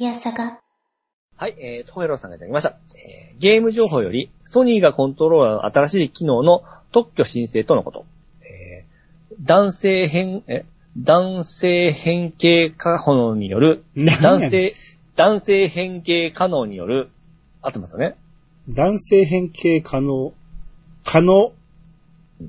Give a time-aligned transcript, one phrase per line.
[0.00, 0.60] いやさが。
[1.36, 2.70] はい、えー、トヘロさんがいただきました。
[2.96, 8.06] えーゲーム情報より、ソニーがコントローラーの新しい機能の特許申請とのこと。
[8.40, 10.64] えー男性変、え、
[10.96, 13.84] 男性変形可能による、
[14.22, 14.72] 男性、
[15.16, 17.10] 男性変形可能による、
[17.60, 18.16] 合ってますよね
[18.70, 20.32] 男性変形可能、
[21.04, 21.52] 可能。
[22.40, 22.46] で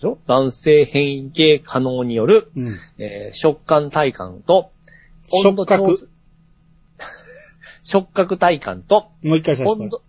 [0.00, 0.16] しょ？
[0.26, 2.78] 男性変形可能による、うん。
[2.96, 4.70] えー食感体感と、
[5.44, 6.06] 温度調触覚整
[7.84, 10.02] 触覚体感と、もう一回させて温度、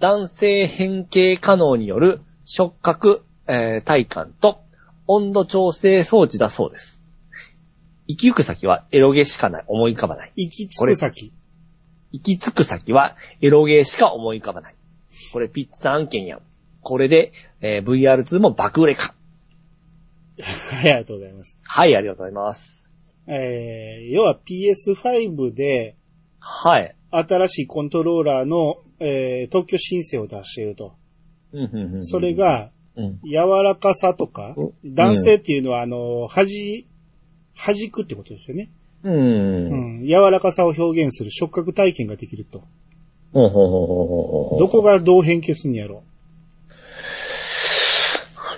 [0.00, 4.62] 男性変形可能による触覚、えー体感と
[5.06, 7.00] 温度調整装置だそうです。
[8.06, 10.32] 行き行く先はエロゲしかない、思い浮かばない。
[10.34, 11.32] 行き着く先。
[12.10, 14.74] 行き着く先はエロゲしか思い浮かばない。
[15.32, 16.40] これピッツァ案件やん。
[16.80, 19.14] これで、えー VR2 も爆売れか。
[20.40, 21.56] はい、ありがとうございます。
[21.62, 22.90] はい、ありがとうございます。
[23.26, 25.96] えー、要は PS5 で
[26.46, 26.94] はい。
[27.18, 30.94] 新しいコントローラーの、えー、特許申請を出していると。
[32.02, 33.20] それ、が、うん。
[33.24, 36.86] 柔らかさとかう、男性っていうのは、あの、はじ、
[37.56, 38.70] 弾くってことですよね。
[39.02, 40.00] うん。
[40.00, 40.06] うん。
[40.06, 42.62] 柔らかさを表現する触覚体験ができると。
[43.32, 46.04] どこがどう変形すんのやろ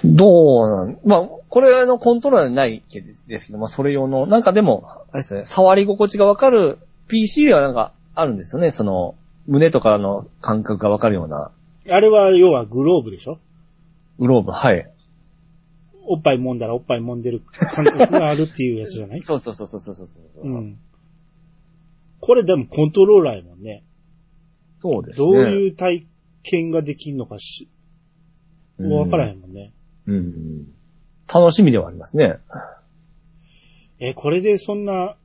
[0.04, 9.14] どうなんまあ、これあのコントローラーないですけど、まあそれ用の、なんかでも、あれですね、触り心地がわかる PC ではなんかあるんですよね、その、
[9.46, 11.52] 胸とかの感覚がわかるような
[11.88, 13.38] あれは要はグローブでしょ？
[14.18, 14.90] グローブ、はい。
[16.08, 19.22] おっぱい揉んだらおっぱい揉んでる感覚があるっていうやつじゃない？
[19.22, 20.24] そうそうそうそうそうそうそう。
[20.42, 20.78] うん。
[22.20, 23.84] これでもコントローラーやもんね。
[24.80, 25.26] そうですね。
[25.26, 26.06] どういう体
[26.42, 27.68] 験ができんのかし、
[28.78, 29.72] うんわからへんもんね。
[30.06, 30.66] うん。
[31.32, 32.38] 楽しみではありますね。
[33.98, 35.16] え、これでそんな、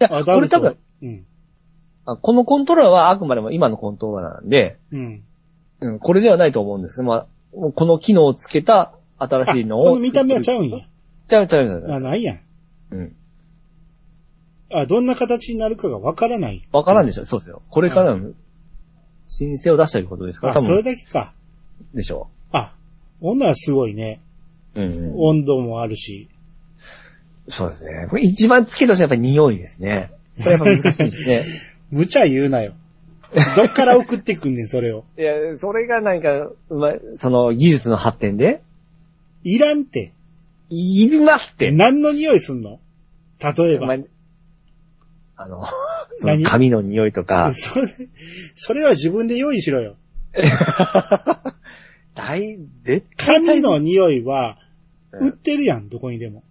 [0.00, 1.26] いや、これ多分、うん。
[2.06, 5.24] あこのコントローラーはあくまでも今のコントローラーなんで、うん。
[5.80, 9.82] うん、これではないと思うんですまあ、この機能をつけた新しいのを。
[9.82, 10.86] この見た目はちゃうんや。
[11.26, 11.92] ちゃうちゃうちゃう。
[11.92, 12.40] あ、ないやん。
[12.92, 13.16] うん。
[14.72, 16.66] あ、どんな形になるかがわからない。
[16.72, 17.62] わからんでしょそうですよ。
[17.70, 18.32] これからの
[19.26, 21.34] 申請を出したいうことですから、あ、それ多分、だけか。
[21.94, 22.74] でしょあ、
[23.20, 24.20] 女はすごいね。
[24.74, 24.82] う。
[24.82, 25.14] うん、うん。
[25.16, 26.28] 温度もあるし。
[27.48, 28.06] そうですね。
[28.08, 30.10] これ一番つけとしてはやっぱり匂いですね。
[30.38, 31.44] これやっぱ難しいですね。
[31.90, 32.74] 無茶言うなよ。
[33.56, 35.04] どっから送ってくんねん、それを。
[35.18, 38.62] いや、それがなんか、うまい、その技術の発展で、
[39.44, 40.12] いらんって。
[40.68, 41.70] いりますって。
[41.70, 42.80] 何の匂いすんの？
[43.40, 43.86] 例えば。
[43.86, 43.96] まあ
[45.38, 45.64] あの、
[46.16, 46.44] その何？
[46.44, 47.88] 髪の匂いとか、それ、
[48.54, 49.96] それは自分で用意しろよ。
[52.14, 54.66] 大、絶対髪の匂いは、うん
[55.18, 56.42] 売ってるやん、どこにでも。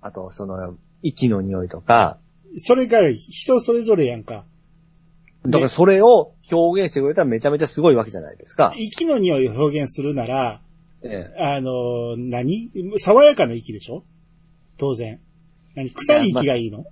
[0.00, 2.18] あと、その、息の匂いとか、
[2.58, 4.44] それが人それぞれやんか。
[5.46, 8.72] だからそれを表現してくれたらめちゃめちゃすごいわけじゃないですか。
[8.76, 10.60] 息の匂いを表現するなら、
[11.02, 12.70] えあの、何？
[12.98, 14.04] 爽やかな息でしょ？
[14.78, 15.20] 当然。
[15.74, 15.90] 何？
[15.90, 16.84] 臭い息がいいの？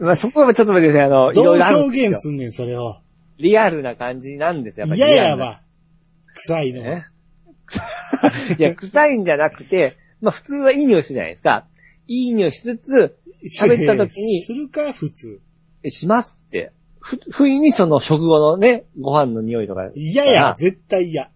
[0.00, 1.06] えまあ そこはちょっと待ってください。
[1.06, 2.96] あの、いどうろいろあるんですよ表現すんねん、それを。
[3.38, 4.86] リアルな感じなんですよ。
[4.86, 5.24] やっぱり嫌。
[5.24, 5.62] やわ。
[6.34, 6.96] 臭いのは。
[6.96, 7.04] ね。
[8.58, 11.66] いや、臭いんじゃなくて、まあ普通はいい匂いするじゃないですか。
[12.08, 13.16] いい匂いしつつ、
[13.48, 15.40] 喋った時にするか、普通。
[15.82, 16.72] えしますって。
[17.00, 21.30] ふ、不意にその食後のね、ご飯の匂いとか、嫌や、絶対嫌。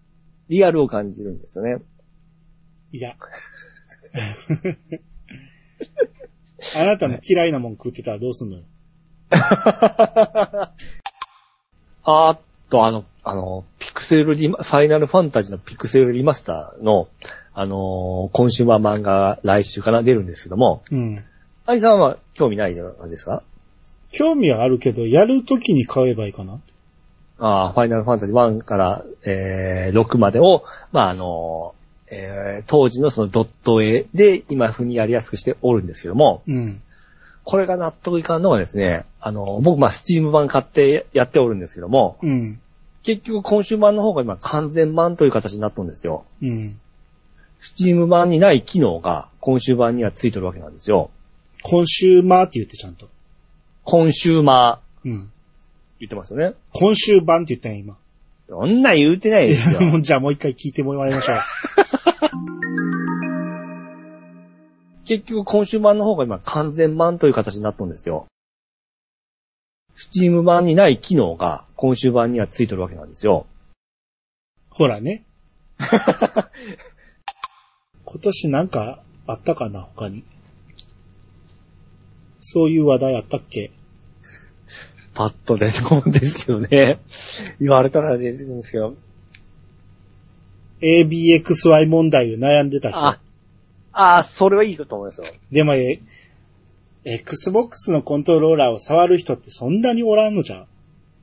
[0.49, 1.77] リアルを感じるんですよね。
[2.91, 3.15] 嫌。
[6.77, 8.63] あなたの嫌いなもん食ってたらどうすんのよ？
[12.03, 12.37] あ
[12.69, 17.07] と、あの、あの、ピクセルリマ、ファイナルファンタジーのピクセルリマスターの、
[17.53, 21.15] あのーコンシューマー漫画が来週かな出るんですけども、うん。
[21.71, 23.43] アイさんは興味ないじゃないですか？
[24.11, 26.59] 興味はあるけど、やるときに買えばいいかな。
[27.39, 36.81] ああ、ファイナルファンタジー1から、えー、6までを、まあ、あのーえー当時のそのドット絵で今風にやりやすくしておるんですけども、うん。
[37.45, 42.59] これが納得いかんのがですね、あのー僕、まあ、スチーム版買ってやっておるんですけども、うん。
[43.03, 46.25] 結局コンシューマーの方が今完全版という形になってるんですよ。
[46.41, 46.77] うん。
[47.59, 51.09] スチーム版にない機能がコンシュー版にはついてるわけなんですよ。
[51.63, 53.09] コンシューマーって言ってちゃんと。
[53.83, 55.31] コンシューマー、うん。
[55.99, 56.53] 言ってますよね。
[56.73, 57.97] 今週版って言ったんや、今。
[58.49, 59.81] そんな言うてないですよ。
[59.81, 61.33] もうじゃあもう一回聞いてもらいましょ
[65.05, 68.27] 結局、コンシューマーの方が今完全版という形になってるんですよ。
[69.95, 73.45] スチーム版にない機能が今週版にはついてるわけなんですよ。
[74.71, 74.75] う。
[74.75, 75.23] ほらね。
[78.05, 80.23] 今年なんかあったかな、他に。
[82.41, 83.71] そういう話題あったっけ？
[85.13, 86.99] パッと出てこるんですけどね。
[87.61, 88.95] 言われたら出てくるんですけど。
[90.81, 92.97] ABXY 問題を悩んでた人。
[92.97, 93.19] あ、
[93.93, 95.27] あ、それはいいと思いますよ。
[95.51, 95.99] でも、え、
[97.03, 100.65] Xbox のコントローラーを触る人ってそんなにおらんのじゃん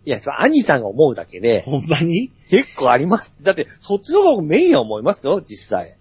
[0.06, 2.30] いや、それ兄さんが思うだけで、ほんまに？
[2.48, 3.34] 結構あります。
[3.42, 5.96] だって、そっちの方がメインは思いますよ、実際。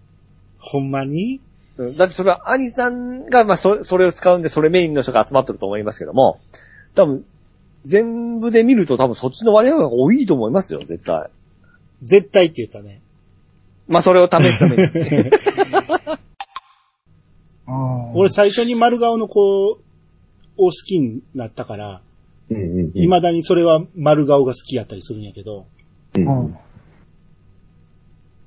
[0.59, 1.41] ほんまに？
[1.77, 1.97] うん。
[1.97, 6.39] だってそれは兄さんが、まあ、そそれを使うんで、それメインの人が集まってると思いますけども、
[6.95, 7.25] 多分、
[7.85, 11.29] 全部で見ると多分そっちの割合が多いと思いますよ、絶対。
[12.01, 13.01] 絶対って言ったね。
[13.87, 15.31] まあ、それを試すために。
[18.15, 19.77] 俺最初に丸顔の子を
[20.57, 22.01] 好きになったから、
[22.49, 22.91] うんうんうん。
[22.93, 25.67] 未だにそれは丸顔が好きやったりするんやけど、
[26.15, 26.57] うん。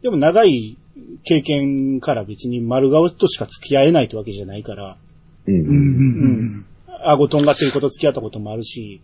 [0.03, 0.79] でも長い
[1.25, 4.97] 経験から別に丸顔としか付き合えないってわけじゃないから、
[5.47, 5.73] うんうんう
[6.63, 6.67] ん
[7.03, 9.01] 顎とんがってること付き合ったこともあるし、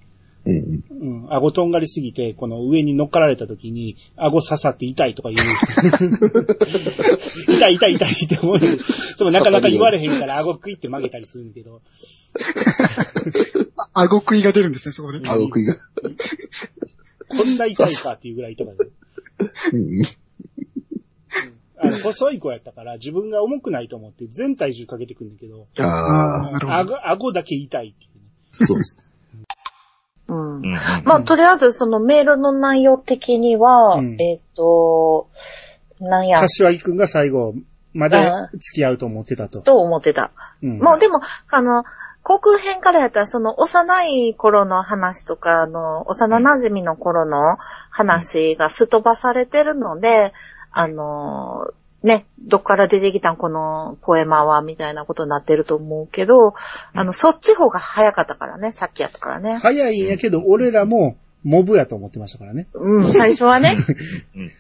[0.46, 5.40] うんうん、顎とんがりすぎて、この上に乗っかられた時に、顎刺さって痛いとか言う。
[7.48, 8.60] 痛い痛い痛いって思う。
[8.60, 8.69] で
[9.25, 11.82] もなかなか言われへんから顎食いって曲げたりするんだけど、
[13.94, 15.19] あ 顎食いが出るんですね、そこで。
[15.28, 15.75] 顎食いが。
[15.75, 15.81] こ
[17.44, 18.84] んな痛いかっていうぐらい痛かった。
[21.78, 26.75] あの、細い子やったから自分が重くないと思って全体重かけてくんだけど、あああ、なるほど。
[26.75, 28.23] 顎、顎だけ痛いっていうね。
[28.62, 29.12] あ、そうです。
[30.28, 30.56] うん。
[30.56, 30.62] うん
[31.05, 35.28] まあ、とりあえずそのメールの内容的には、うんえっ、と、
[36.00, 37.55] なんや、柏木くんが最後
[37.93, 39.61] まで付き合うと思ってたと。
[39.61, 40.32] と思ってた。
[40.62, 41.20] うんもうでも、
[41.50, 41.84] あの、
[42.22, 47.56] 航空編からやったら、その幼い頃の話とか、あの、幼馴染の頃の
[47.90, 50.32] 話がすっ飛ばされてるので、
[50.78, 56.55] あの、ね、どっから出てきたんこのポエマは、みたいなことになってると思うけど、
[56.93, 59.56] あの、そっち方が早かったからね、さっきやったからね。
[59.56, 62.67] 早いんやけど、俺らもモブやと思ってましたからね。
[62.75, 63.78] うん、最初はね。
[64.37, 64.52] うん。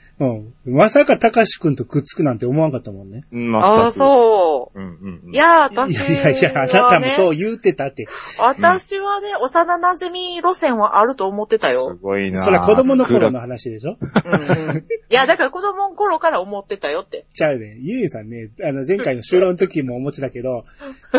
[0.64, 3.24] まさか高志くんとくっつくなんて思わんかったもんね。
[3.32, 3.54] うん。
[3.54, 4.78] ああ、そう。
[4.78, 5.34] うんうんうん。
[5.34, 8.08] いや、私いやいやいや、あなたもそう言うてたって。
[8.38, 11.98] 私はね、幼馴染路線はあると思ってたすよ。
[12.00, 13.98] ごいなそれは子供の頃の話でしょ？
[14.00, 17.26] うんうん、いや、だから子供の頃から思ってたよって。
[17.34, 17.76] ちゃうね。
[17.80, 20.64] ゆえさんね、あの、前回の収録の時も思ってたけど、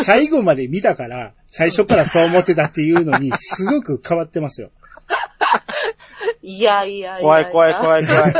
[0.02, 4.70] 最後まで見たから、最初からそう思ってたっていうのに、すごく変わってますよ。
[6.42, 8.32] いやいやいや怖い怖い怖い怖い。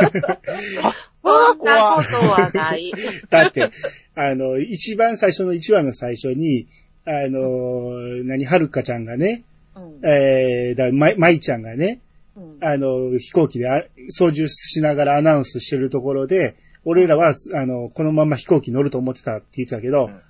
[1.21, 2.91] そんなことはない。
[3.29, 3.69] だって、
[4.15, 6.67] あの、一番最初の1話の最初に、
[7.05, 7.91] あの、
[8.23, 9.43] 何、はるかちゃんがね、
[9.75, 12.01] うんえー、だま、まいちゃんがね、
[12.35, 16.55] うんあの、飛行機であ操縦しながらアナウンスしてるところで、
[16.85, 20.21] 俺らは、あの、このまま飛行機乗ると思ってたって言ってたけど、うん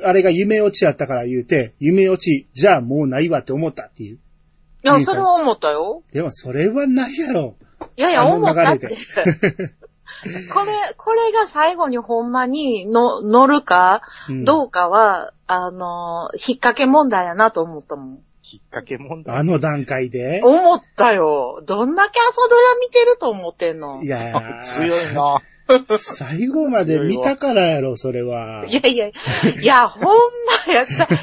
[0.00, 4.18] あれが夢落ちやったから言うて、夢落ち、じゃあもうないわって思ったっていう。
[4.84, 6.02] いや、それは思ったよ。
[6.12, 7.56] でもそれはないやろ。
[7.96, 8.86] いやいや、思ったって。
[8.88, 8.94] 流
[10.52, 18.18] これ、これが最後にほんまにの乗るか、うんどうかは、あの、引っ掛け問題やなと思ったもん。
[18.50, 19.36] 引っ掛け問題。
[19.36, 20.40] あの段階で？
[20.42, 21.62] 思ったよ。
[21.66, 25.42] どんだけ朝ドラ見てると思ってんのいやー 強いな。
[25.98, 28.64] 最後まで見たからやろ、それは。
[28.68, 29.12] いやいや、い
[29.62, 31.14] や、ほんまやさ、じ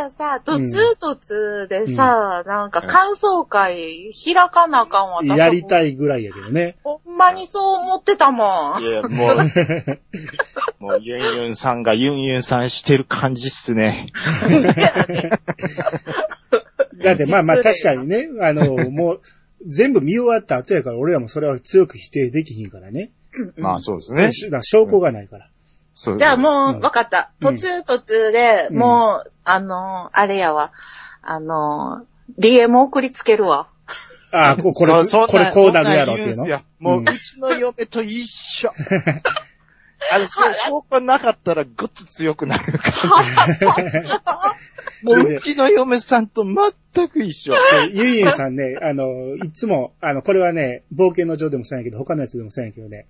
[0.00, 5.86] ゃあさ、途中途中でさ、なんか感想会開かなあかんわ、私やりたい。
[5.86, 6.76] いぐらいやけどね。
[6.82, 8.84] ほんまにそう思ってたもんい。
[8.84, 9.36] や、もう、
[10.84, 14.12] もうユンユンさんがユンユンさんしてる感じっすね。
[17.02, 19.20] だってまあまあ確かにね、あの、もう、
[19.66, 23.10] 全部見終わった後やから俺らもそれは強く否定できひんからね。
[23.56, 24.30] まあそうですね。
[24.44, 25.48] だから証拠がないから。
[25.94, 27.30] そうじゃあもうわかった。
[27.40, 30.72] うん途中途中で、うんもう、あの、あれやわ。
[31.22, 32.04] あの、
[32.38, 33.68] DM 送りつけるわ。
[34.32, 36.44] ああ、ここれ、そそんこれこうなるやろっていうの？
[36.44, 38.72] そんなん言んすよもう、ううんちの嫁と一緒。
[40.12, 44.56] あの、そう証拠なかったらごっつ強くなるから。
[45.02, 47.54] もう、うちの嫁さんと全く一緒。
[47.54, 47.58] で
[47.92, 53.06] ゆいゆいさんね、あの、いつも、あの、これはね、冒険の上でもそうやけど、他のやつでもそうやけどね、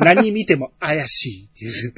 [0.00, 1.94] 何見ても怪しいっていう。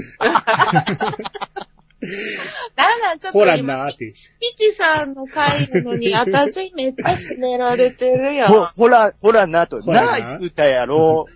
[2.76, 4.12] なんなん、ちょっほらなーって。
[4.40, 8.66] ピチさんの回なのに、私めっちゃ詰められてるやほ、ん。
[8.66, 11.26] ほら、ほらなと、ほらななあ言うたやろ。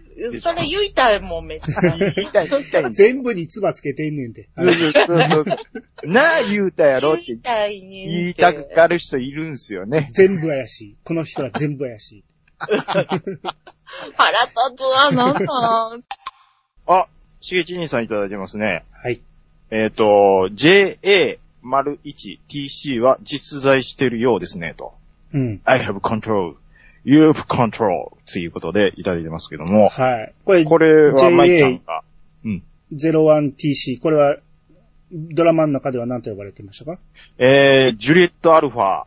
[0.40, 1.80] それ言いたいもん、めっちゃ。
[1.96, 2.92] 言いたい、言いたい。
[2.92, 4.48] 全部に唾つけてんねんて。
[4.56, 5.54] そうそうそうそ
[6.02, 6.08] う。
[6.08, 7.14] なあ言うたやろ？
[7.14, 8.06] って言いたいね。
[8.06, 10.10] 言いたくなる人いるんすよね。
[10.12, 10.96] 全部怪しい。
[11.04, 12.24] この人は全部怪しい。
[12.58, 12.82] 腹立
[14.76, 16.02] つわ、なんなん。
[16.86, 17.06] あ、
[17.40, 18.84] しげち兄さんいただいてますね。
[18.92, 19.20] はい。
[19.70, 24.92] えっ、と、JA-1TC は実在してるようですね、と。
[25.32, 25.60] うん。
[25.64, 26.56] I have control,
[27.04, 30.35] you have control ということでいただいてますけども、はい。
[30.45, 32.02] これ、これはマイちゃんが、
[32.92, 34.38] 01TC、これは、
[35.12, 36.99] ドラマの中では何と呼ばれてましたか？
[37.38, 39.04] えー、ジュリエットアルファ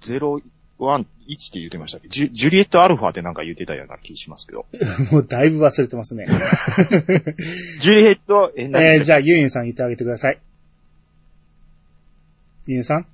[0.00, 2.08] 01、1って言ってましたっけ？
[2.08, 4.64] ジュジュリエットアルファってなんか言ってたような気しますけど。
[5.12, 6.26] もうだいぶ忘れてますね。
[7.80, 10.38] ジュリエット、え、ー、じゃあ、ユンユンさん言ってあげてください。
[12.68, 13.06] ユンユンさん？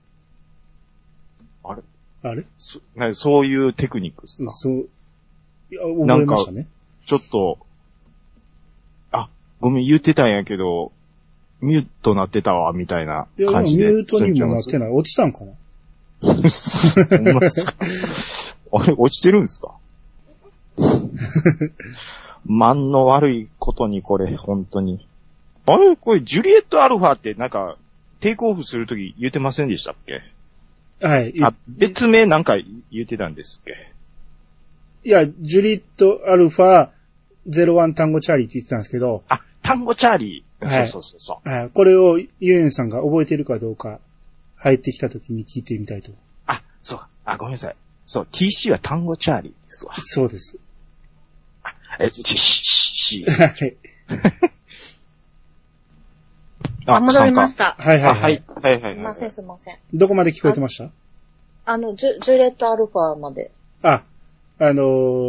[2.23, 2.45] あれ？
[2.59, 4.53] そなそういうテクニックですか？
[4.53, 4.89] そう。
[5.71, 6.67] いや、覚えましたね。
[7.07, 7.59] ちょっと、
[9.13, 9.29] あ、
[9.61, 10.93] ごめん、言ってたんやけど、
[11.61, 13.89] ミュートなってたわ、みたいないや、でもミ感じで。
[13.91, 14.79] ュートにもなってい。
[14.79, 14.91] ない。
[14.91, 15.53] 落ちたんかな？
[16.23, 16.37] ほん
[17.35, 17.75] まですか？
[18.73, 19.75] あれ、落ちてるんですか？
[22.47, 25.07] 間の悪いことにこれ、本当に。
[25.67, 25.97] あれ？
[25.97, 27.77] これ、ジュリエットアルファってなんか、
[28.21, 30.23] テイクオフするとき言ってませんでしたっけ？
[31.01, 31.31] はい。
[31.31, 32.57] いあ、別名なんか
[32.91, 33.93] 言ってたんですっけ？
[35.05, 36.91] いや、ジュリットアルファ
[37.49, 40.67] 01単語チャーリーって言ってたんですけど、あ、単語チャーリー。
[40.67, 41.49] はいそうそうそう。
[41.49, 44.01] はいこれをユンユンさんが覚えてるかどうか、
[44.57, 46.11] 入ってきた時に聞いてみたいと。
[46.47, 47.09] あ、そうか。
[47.25, 47.77] あ、ごめんなさい。
[48.05, 49.93] そう、TC は単語チャーリーですわ。
[49.99, 50.59] そうです。
[52.01, 53.77] え、し、し、し、はい。
[56.97, 57.77] あ、戻りました。
[57.79, 58.01] はい。
[58.01, 58.15] はいあ、は。
[58.15, 58.43] はいい。
[58.47, 58.93] はいはいはい。
[58.93, 59.79] すいません、すいません。
[59.95, 60.91] どこまで聞こえてました？
[61.73, 63.51] あの、ジュ、ジュレットアルファまで。
[63.83, 64.03] あ、
[64.61, 64.83] あの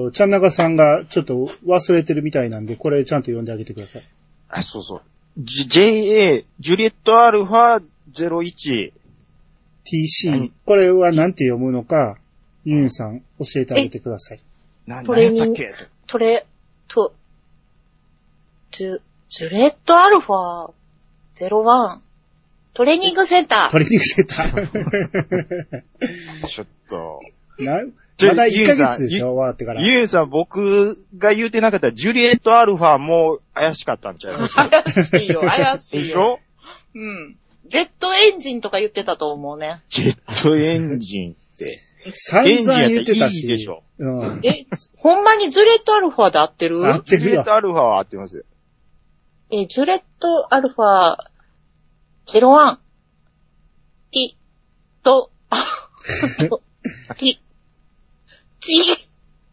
[0.07, 4.07] ー、ちゃんながさんがちょっと忘れてるみたいなんで、これちゃんと読んであげてください。
[4.49, 5.01] あ、そうそう。
[5.37, 8.91] J- JA、ジュリエットアルファ01。
[9.85, 12.17] TC、はいこれは何て読むのか、
[12.63, 14.39] ユンさん教えてあげてください。
[14.87, 15.69] な、トレーニっけ？
[16.07, 16.45] トレ、
[16.87, 17.13] と、
[18.71, 20.71] ジュ、ジュレットアルファ
[21.47, 21.99] 01。
[22.73, 23.71] トレーニングセンター。
[23.71, 25.83] トレーニングセンター。
[26.47, 27.19] ちょっと。
[27.57, 27.81] な
[28.21, 29.81] まだ1ヶユンさん月ですよ、終わってから。
[29.81, 34.67] ユンさん、僕が言うてなかったら、ジュリエットアルファも怪しかったんちゃいますか？
[34.69, 36.03] 怪しいよ、 怪しいよ。
[36.03, 36.39] でしょ？
[36.95, 37.37] うん。
[37.67, 39.81] ジェットエンジンとか言ってたと思うね。
[39.89, 41.79] ジェットエンジンって。
[42.13, 43.23] 散々言ってたし。
[43.23, 44.39] エンジンやったらいいでしょうん。
[44.43, 44.65] え、
[44.97, 46.85] ほんまにジュレットアルファで合ってる？
[46.85, 47.53] 合ってるよジュリエット。
[47.55, 48.43] アルファは合ってますよ。
[49.51, 51.17] え、ジュレットアルファ
[52.27, 52.77] 01。
[54.11, 54.35] ティ、
[55.03, 55.57] と、あ、
[56.49, 56.61] と、
[57.17, 57.39] ティ、
[58.59, 58.81] チ、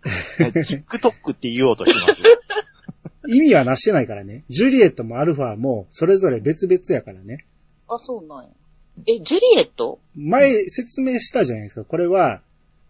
[0.04, 2.28] TikTok って言おうとしますよ。
[3.28, 4.44] 意味はなしてないからね。
[4.48, 7.46] ジュリエットもアルファも、それぞれ別々やからね。
[7.88, 8.50] あ、そうなんや。
[9.06, 9.98] え、ジュリエット？
[10.14, 11.84] 前説明したじゃないですか。
[11.84, 12.42] これは、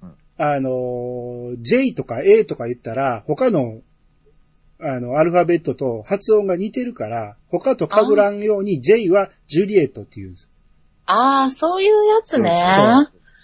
[0.03, 3.81] うんあのー、J とか A とか言ったら、他の、
[4.79, 10.49] あの、アルファベットと発音が似てるから、他と被らんように J はジュリエットって言うんです。
[11.07, 12.51] ああ、そういうやつね。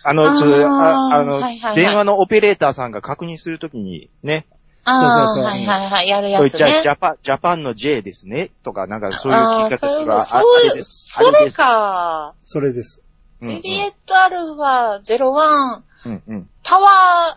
[0.05, 4.47] あの、あーああの、はいはいはい電話のオペレーターさんが確認するときに、ね、
[4.85, 6.89] ああ、そうそうそうはいはいはい、やるやこれじゃあ、つねジ。
[6.89, 10.83] ャパン、ジャパンの J ですね、とか、なんかそういう聞き方するあそういう。
[10.83, 11.51] それ。
[11.53, 12.35] か。
[12.43, 13.01] それです。
[13.41, 16.49] ジュリエットアルファ01うんうん。
[16.63, 16.89] タワ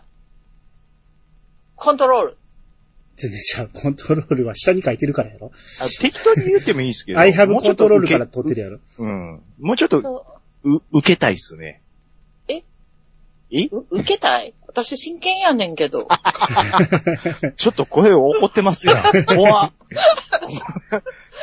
[1.76, 2.36] コントロール。
[3.16, 5.50] 全然じゃあ、コントロールは下に書いてるからやろ。
[5.80, 7.18] あ適当に言ってもいいですけど。
[7.18, 8.78] I have もうちょっと control から取ってるやろ。
[8.98, 9.42] うん。
[9.58, 10.26] もうちょっと、そ
[10.64, 11.80] う受けたいっすね。
[12.48, 12.62] え？
[13.50, 13.64] え？
[13.70, 14.52] う受けたい？
[14.66, 16.08] 私真剣やねんけど。
[17.56, 18.96] ちょっと声怒ってますよ。
[19.26, 19.72] 怖っ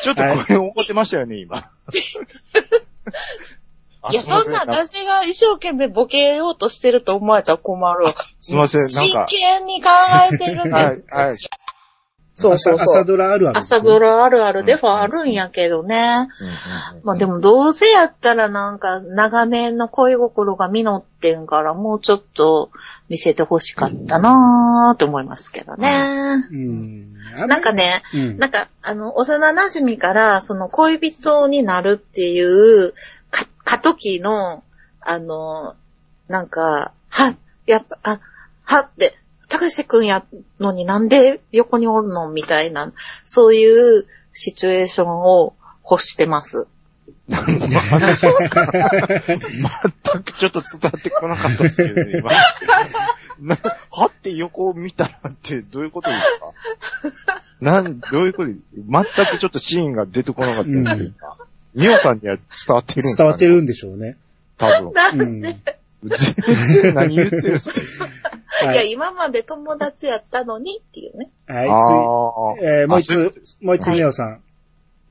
[0.03, 1.58] ちょっと声怒ってましたよね、今。
[1.58, 1.72] あ
[4.12, 8.15] いや、そんな私が一生懸命ボケようとしてると思われたら困るわ。
[8.39, 9.25] すいません、なん真か。
[9.30, 9.89] 剣に考
[10.32, 11.36] えてるんはでい、はい。
[12.34, 12.96] そうそう朝そう。
[12.96, 16.28] 朝ドラあるある朝ドラあるあるではあるんやけどね。
[17.04, 22.72] まあでもどうせやったらなんか長年の恋心が実ってんからもうちょっと
[23.10, 26.46] 見せてほしかったなーと思いますけどね。
[26.52, 27.13] うん。
[27.48, 28.38] なんかね、うん。
[28.38, 32.94] なんかあの幼馴染からその恋人になるっていう
[33.30, 34.63] か過渡期の
[35.06, 35.75] あの、
[36.28, 37.36] なんか、は、
[37.66, 38.20] やっぱ、あ、
[38.63, 39.18] はって、
[39.54, 40.26] 高橋くんや
[40.60, 42.92] のになんで横におるのみたいな、
[43.24, 45.54] そういうシチュエーションを
[45.88, 46.68] 欲してます。
[47.28, 48.32] 何の話で？
[48.32, 52.32] すか全くちょっと伝わってこなかったですけどね、今。
[53.56, 53.60] な
[53.92, 57.12] はって横を見たらってどういうことですか？
[57.62, 58.52] なん、どういうこと？
[58.52, 58.58] 全
[59.28, 61.16] くちょっとシーンが出てこなかったですけど、うん
[61.76, 64.18] ミオさんには伝わってるんですか、ね、伝わってるんでしょうね。
[64.58, 64.94] 多分。
[65.14, 65.42] うん。
[65.42, 65.54] 全
[66.82, 67.80] 然何言ってるんですか？
[68.62, 71.32] はいや、今まで友達やったのにっていうね。
[71.48, 72.66] はい、あ次。
[72.66, 74.42] えーもう一つもう一つ、ネオさん。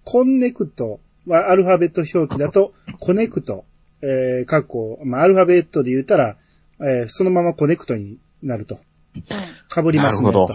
[0.05, 3.65] コンネクトはアルファベット表記だと、コネクト。
[4.03, 6.37] えー、かっこ、まあ、アルファベットで言ったら、
[6.81, 8.79] えーそのままコネクトになると。
[9.15, 10.55] 被りますねとなるほど。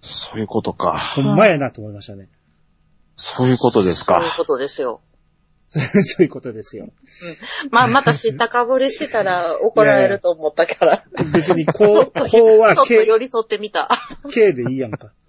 [0.00, 0.98] そういうことか。
[0.98, 2.28] ほんまやなと思いましたね。
[3.16, 4.36] そういうことですかそういう。
[4.36, 5.00] ことですよ。
[6.04, 6.88] そういうことですよ。
[7.70, 11.04] まあ、また知ったかぶりしてたら怒られると思ったから。
[11.32, 13.88] 別にこう、こうはちょっと K, 寄り添ってみた。
[14.32, 15.12] K でいいやんか。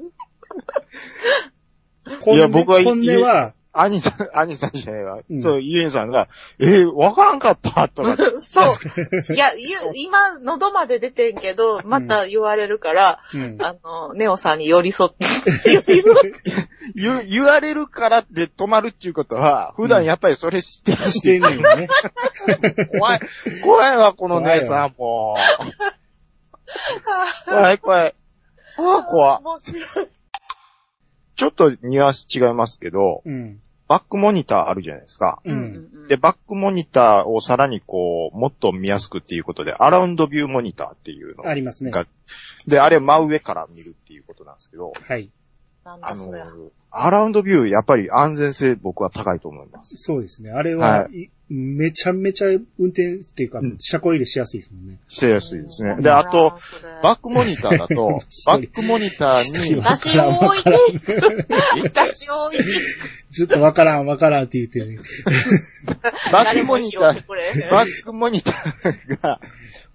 [2.27, 5.20] いや僕は本音は、兄さん、 兄さんじゃないわ。
[5.29, 6.29] うんそう、ゆえんさんが、
[6.60, 8.15] えー、わからんかったとか。
[8.39, 9.34] そう。
[9.34, 13.58] いや、ゆ今、喉まで出てんけど、また言われるから、うん。
[13.62, 15.25] あの、ネオさんに寄り添って、
[15.72, 16.41] 寄り添って
[16.96, 21.88] 言、 言われるからって止まるっていうことは、普段やっぱりそれしてるんですしてんよねんよね。
[22.98, 23.20] 怖い。
[23.63, 25.41] 怖いわ、この姉さん、もう。
[27.46, 28.15] 怖い、怖い。
[28.77, 29.39] ああ、怖い。
[29.44, 30.14] 面白い。
[31.36, 33.60] ちょっとニュアンス違いますけど、うん。
[33.88, 35.42] バックモニターあるじゃないですか。
[35.46, 35.51] う。
[35.51, 35.58] うん
[36.06, 41.92] んで、バックモニターをさらにこう、もっと見やすくっていうことで、アラウンドビューモニターっていうのありますね。
[41.92, 42.08] が、
[42.68, 45.30] で、あれ真上から見るっていうことなんですけど、はい。
[45.86, 46.34] あの
[46.89, 49.98] アラウンドビュー、やっぱり安全性僕は高いと思います。
[49.98, 50.50] そうですね。
[50.50, 55.00] あれは、はいめちゃめちゃ運転っていうか、うん車庫入れしやすいですもんね。
[55.08, 55.92] してやすいですね。
[55.92, 56.58] うんで、あと、、
[57.04, 60.72] バックモニターだと、 バックモニターに、わ私を置いて、
[61.84, 62.63] 私を置いて、
[63.30, 65.04] ずっとわからんわからんって言ってる。
[66.32, 69.39] バックモニター、バックモニターが、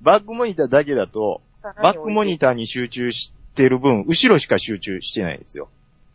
[0.01, 5.69] バックモニターだけだと、バックモニターに集中してる分、後ろしか集中してないんですよ。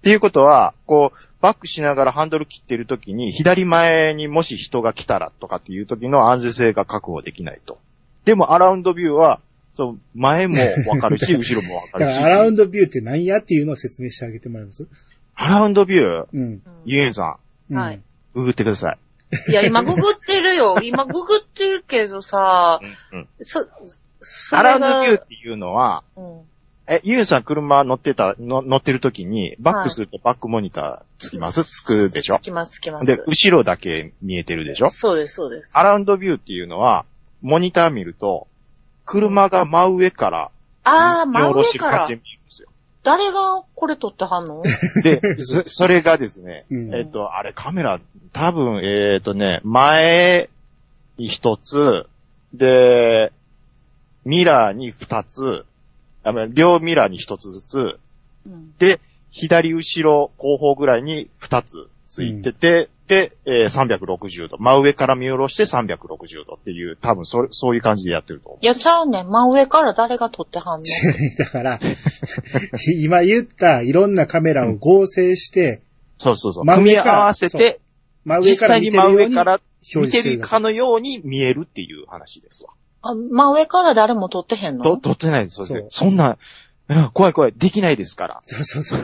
[0.05, 7.79] っていうことは、こう、バックしながらハンドル切ってる時に、左前にもし人が来たらとかっていう時の安全性が確保できないと。
[8.23, 9.39] でも、アラウンドビューは、
[9.73, 10.57] そう、前も
[10.87, 12.19] わかるし、 後ろもわかるし。
[12.19, 14.87] アラウンドビューって何やっていうのを説明してあげてもらえます？
[15.33, 16.61] アラウンドビュー、うん。
[16.85, 17.37] ユエンさ
[17.71, 17.95] うんはい。
[17.97, 18.03] ん、
[18.35, 19.51] ググってください。
[19.51, 20.77] いや、今ググってるよ。
[20.85, 22.79] 今ググってるけどさ、
[23.11, 23.67] うんうんそ、
[24.21, 26.41] そアラウンドビューっていうのは、うん
[26.87, 32.37] え、ユンさん車乗ってた、の乗ってる時に、バックするとバックモニターつきます、つくでしょ？
[32.37, 33.05] つきます、つきます。
[33.05, 34.89] で、後ろだけ見えてるでしょ？
[34.89, 35.71] そうです、そうです。
[35.75, 37.05] アラウンドビューっていうのは、
[37.41, 38.47] モニター見ると、
[39.03, 40.51] 車が真上から、
[40.83, 42.13] ああ、見真下ろし上から感じ。
[42.15, 42.69] で見えるんですよ。
[43.03, 44.61] 誰がこれ撮ってはんの？
[45.03, 47.99] で、そそれがですね、うんえっと、あれカメラ、
[48.31, 50.49] 多分、えっとね、前
[51.17, 52.05] に一つ、
[52.53, 53.31] で、
[54.23, 55.65] ミラーに二つ、
[56.25, 57.99] あの両ミラーに一つずつ、
[58.47, 58.99] うんで、
[59.31, 64.57] 左後ろ後方ぐらいに2つついてて、で、えー360度。
[64.57, 69.29] 真上から見下ろして360度っていう、多分それ、そういう感じでやってると思いや、ちゃうねん。
[69.29, 70.85] 真上から誰が撮ってはんの？
[71.37, 71.79] だから、
[72.99, 75.81] 今言ったいろんなカメラを合成して、
[76.17, 76.21] う。
[76.23, 76.65] そうそうそう。
[76.65, 77.79] 真組み上から合わせて、
[78.23, 79.61] 真上から実際に真見てるように上から見
[79.95, 82.71] 表示してるてるかのように見えるっていう話ですわ。
[83.07, 85.63] あ真上から誰も撮ってへんと、の撮ってないです。
[85.63, 86.37] そうですそんな、
[86.89, 88.41] うん怖い怖い、できないですから。
[88.45, 88.99] そうそうそう。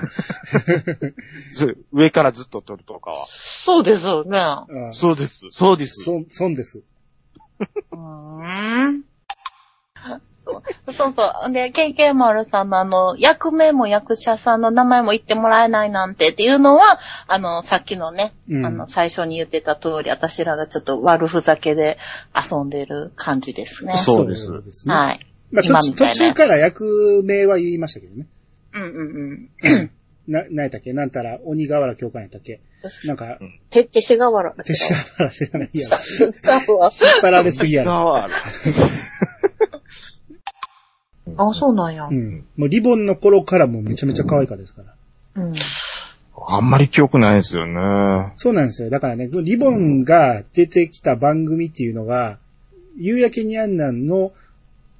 [1.53, 3.25] ず上からずっと撮るとかは。
[3.27, 4.39] そうですよね。
[4.39, 5.47] あそうです。
[5.51, 6.03] そうです。
[6.03, 6.81] そ、損です。
[7.91, 9.03] うーん。
[10.91, 11.51] そうそう。
[11.51, 21.97] で、KK さんのあの、役名も役者さんの名前も言ってもらえないなんてっていうのは、あの、さっきのね、うんあの、最初に言ってた通り、私らがちょっと悪ふざけで
[22.35, 23.93] 遊んでる感じですね。
[23.97, 24.49] そうです。
[24.87, 25.27] はい。
[25.51, 28.27] まあ、途中今みたいな途中から役名は言いましたけどね。
[28.73, 29.91] うんうんうん。
[30.27, 30.93] な、何やったっけ？
[30.93, 32.61] なんたら、鬼瓦教官やったっけ？
[33.05, 33.37] なんか、
[33.69, 34.53] て、てしがわら。
[34.63, 35.81] 手しららせらないや。
[36.19, 36.31] 引っ
[37.21, 38.27] 張られすぎやろ。
[41.37, 42.07] あそうなんや。
[42.07, 42.45] うん。
[42.57, 44.83] もうリボンの頃からもうめちゃめちゃ可愛かったですか
[45.35, 45.43] ら。
[45.43, 45.53] うん。
[46.47, 48.33] あんまり記憶ないですよね。
[48.35, 48.89] そうなんですよ。
[48.89, 52.37] だからね、リボンが出てきた番組っていうのが、
[52.97, 54.33] 夕焼けにゃんなんの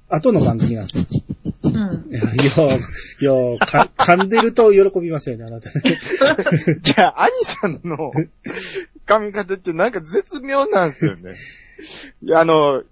[0.08, 1.04] 後の番組なんですよ。
[1.64, 2.14] うん。
[2.14, 2.78] い やよ
[3.20, 5.70] う、よう、か噛んでると喜びますよね、あなた。
[6.80, 8.12] じゃあ、兄さんの
[9.06, 11.32] 髪型ってなんか絶妙なんですよね。
[12.22, 12.82] いや、あの、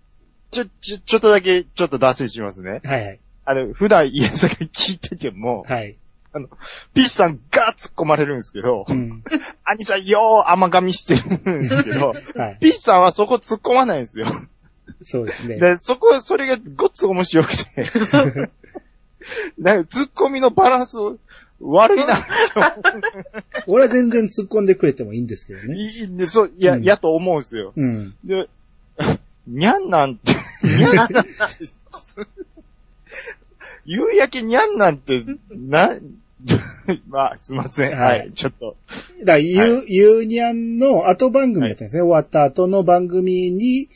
[0.51, 2.81] ちょ、ちょ、ちょっとだけ、ちょっと脱線しますね。
[2.85, 3.21] はいはい。
[3.45, 5.97] あの、普段家さが聞いてても、はい。
[6.95, 9.25] ピッチさんガー突っ込まれるんですけどう、ん。
[9.65, 12.59] 兄さんよー甘噛みしてるんですけど、 はい。
[12.61, 14.27] ピッチさんはそこ突っ込まないんですよ。
[15.03, 15.57] そうですね。
[15.57, 17.87] で、そこ、それがごっつ面白くて。
[19.59, 20.97] なんか突っ込みのバランス
[21.61, 22.25] 悪いな
[23.67, 25.77] 俺は全然突っ込んでくれてもいいんですけどね。
[25.77, 27.73] いいんで、そう、いや、うんやと思うんですよ。
[27.77, 28.15] うん。
[28.25, 28.49] で、
[29.47, 30.33] にゃんなんて、
[30.65, 31.25] にゃんなんて、
[33.85, 35.99] 夕焼けにゃんなんて、 な、
[37.09, 37.95] まあ、すいません。
[37.95, 38.77] ははいい、ちょっと。
[39.21, 42.03] だから、ゆ、ゆうにゃんの後番組だったんですね。
[42.03, 43.89] 終わった後の番組に、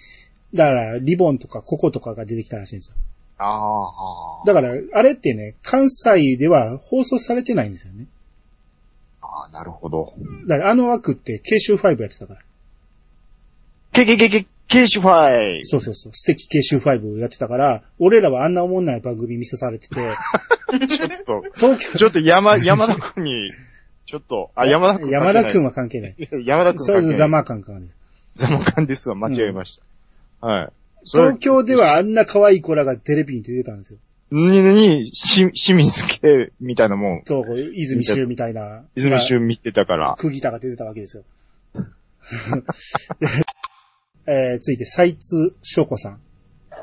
[0.53, 2.94] だから、リボンとかココとかが出てきたらしいんですよ。
[3.38, 4.47] ああ。
[4.47, 8.07] だから、あれってね、関西では放送されてないんですよね。
[9.20, 10.14] ああ、なるほど。
[10.47, 12.40] だからあの枠って、慶州5やってたから。
[13.92, 16.12] けけけけ、ケーシュファイそうそうそう。
[16.12, 19.96] 素敵慶州5やってたから、俺らはあんなおもんない番組見せされてて、
[20.88, 23.53] ちょっと、東京、ちょっと山、山田くんに、
[24.07, 25.11] ちょっと、あ、山田くん。
[25.11, 25.72] 山田くんは。
[25.72, 26.16] 関係ない。
[26.44, 27.29] 山田くん関係ない。
[27.29, 27.88] マー感かね。
[28.35, 29.81] ザマカンですわ、間違えまし
[30.40, 30.46] た。
[30.46, 30.68] はい。
[31.05, 33.98] それ東京ではあんな可愛い子らがテレビに出てたんですよ。
[34.31, 38.83] に、に、し、清水家みたいなもん、そう泉州みたいな。
[38.96, 40.16] 泉州見てたから。
[40.18, 41.24] 釘田が出てたわけですよ。
[44.26, 46.20] えー、続いて、斉津翔子さん。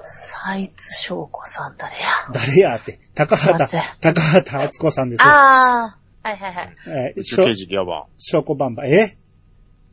[0.05, 2.01] 斉津翔子さん誰や
[2.33, 2.99] 誰やって。
[3.15, 5.25] 高畑高畑敦子さんですよ。
[5.27, 6.75] ああ、はいはいはい。
[6.87, 8.03] えー、宇しょ宙刑事ギャバン。
[8.17, 8.87] 翔子バンバン。
[8.87, 9.17] え？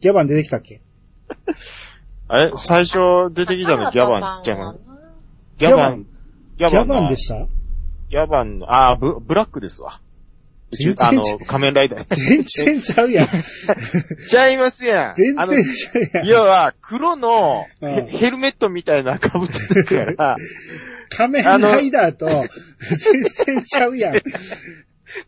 [0.01, 0.81] ギャバン出てきたっけ？
[2.29, 2.53] あれ？
[2.57, 4.79] 最初出てきたのギャバン、ギャバン。
[5.59, 6.07] ギャバン、ギ
[6.59, 7.47] ギャバンのでした？
[8.11, 10.01] ギャバンの、あーブ、ブラックですわ。
[10.71, 12.15] 全然あの仮面ライダー。
[12.15, 13.29] 全然ちゃうやん。
[14.29, 15.15] ちゃいますやん。
[15.15, 16.27] 全然ちゃうやん。
[16.27, 19.31] 要は、黒のうんヘヘルメットみたいな被っ
[19.85, 20.37] てるから、
[21.09, 24.15] 仮面ライダーと全然ちゃうやん。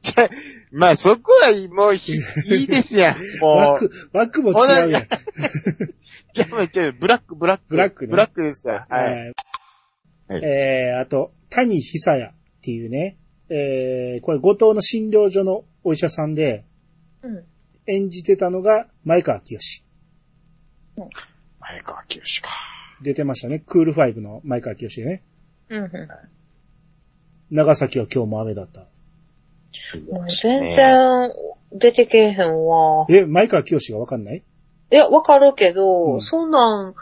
[0.03, 0.29] ちゃ、
[0.73, 3.17] まあそこはもうひいいですやん。
[3.41, 5.03] もう、枠、枠も違うやん。
[6.35, 7.65] ギャバンちゃうブラック、ブラック。
[7.71, 8.87] ブラックねブラックですわ。
[8.89, 9.13] はい。
[9.13, 13.17] えーはいえーあと、谷久也っていうね、
[13.51, 16.65] えーこれ後藤の診療所のお医者さんで
[17.23, 17.45] うん。
[17.87, 19.83] 演じてたのが前川清。
[21.59, 22.51] 前川清か。
[23.03, 23.59] 出てましたね。
[23.59, 25.23] クールファイブの前川清ね。
[25.69, 25.91] うんうん。
[27.51, 28.81] 長崎は今日も雨だった。
[30.13, 31.33] もう全然
[31.73, 33.07] 出てけえへんわ。
[33.09, 34.43] え、前川清がわかんない？
[34.93, 36.95] いや、わかるけど、うんそんなん、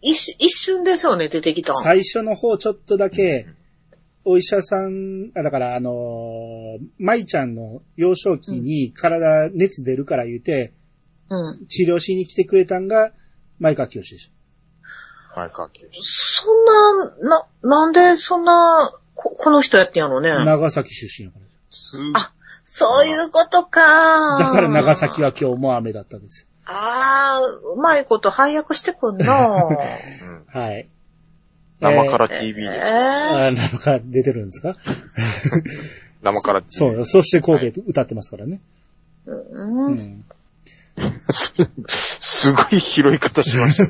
[0.00, 1.82] 一瞬一瞬ですよね、出てきたん。
[1.82, 3.46] 最初の方ちょっとだけ、
[4.28, 10.72] お医者さん、あだからあのー舞ちゃんの幼少期に体熱出るから言うて、
[11.30, 11.66] うん。
[11.68, 13.12] 治療しに来てくれたんが
[13.60, 14.32] 前川清でし
[15.36, 15.88] 前川清。
[15.92, 16.64] そん
[17.28, 20.20] な、な、なんでそんな、ここの人やってんやろょ。
[20.20, 20.44] ね。
[20.44, 21.46] 長崎出身やから。
[21.70, 22.32] すあ
[22.64, 24.38] そういうことか。
[24.40, 26.48] だから長崎は今日も雨だったんですよ。
[26.64, 29.68] ああ、うまいこと配役してくんな。
[29.70, 30.88] うんはい。
[31.80, 32.86] 生から TV です。
[32.86, 34.74] えあ生から出てるんですか？
[36.22, 36.70] 生から TV。
[36.72, 37.04] そうよ。
[37.04, 38.60] そして神戸歌ってますからね。
[41.88, 43.86] すごい広い方しまし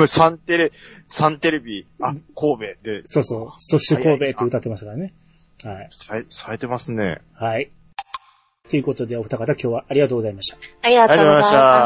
[0.00, 0.06] た。
[0.06, 0.72] サンテレ、
[1.08, 3.48] サンテレビ、あ、神戸で、そうそう。
[3.56, 5.12] そして神戸って歌ってましたからね。
[5.64, 5.88] はい。
[5.90, 7.20] さえ、さえてますね。
[7.34, 7.70] はい。
[8.72, 10.56] ということで、お二方今日はありがとうございました。
[10.80, 11.42] ありがとうございま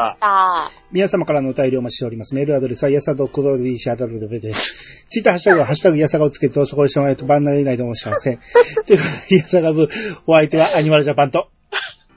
[0.08, 0.70] した。
[0.92, 2.36] 皆様からのお便りをお待ちしております。
[2.36, 5.04] メールアドレスは、やさどこどびしあだるでです。
[5.06, 8.38] ツイッターハッシュタグは、ハッシュタグやさがをつけて、そこでしてもらえると番内ないと思いません。
[8.86, 9.88] ということで、やさが部、
[10.28, 11.48] お相手はアニマルジャパンと、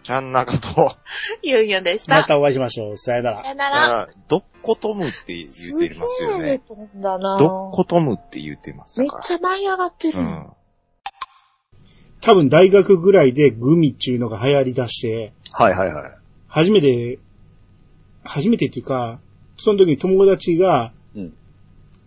[0.03, 0.95] ちゃん中と、
[1.41, 2.15] ゆうゆうでした。
[2.15, 2.97] またお会いしましょう。
[2.99, 3.49] さよならさ。
[3.49, 4.01] よなら。
[4.01, 6.61] あドッコトムって言ってますよね。
[6.63, 8.99] すげえだなドッコトムって言ってます。
[9.01, 10.19] めっちゃ舞い上がってる。
[10.19, 10.47] うん。
[12.21, 16.11] 多分大学ぐらいでグミっていうのが流行り出して、はいはいはい。
[16.47, 17.19] 初めて、
[18.23, 19.19] 初めてっていうか、
[19.57, 21.33] その時に友達が、うん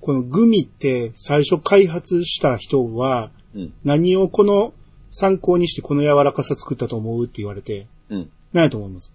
[0.01, 4.75] このグミって最初開発した人は、うん何をこの
[5.11, 8.31] 参考にしてこの柔らかさ作ったと思うって言われて、うん。
[8.53, 9.13] 何やと思います？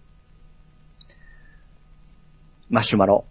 [2.69, 3.25] マシュマロ。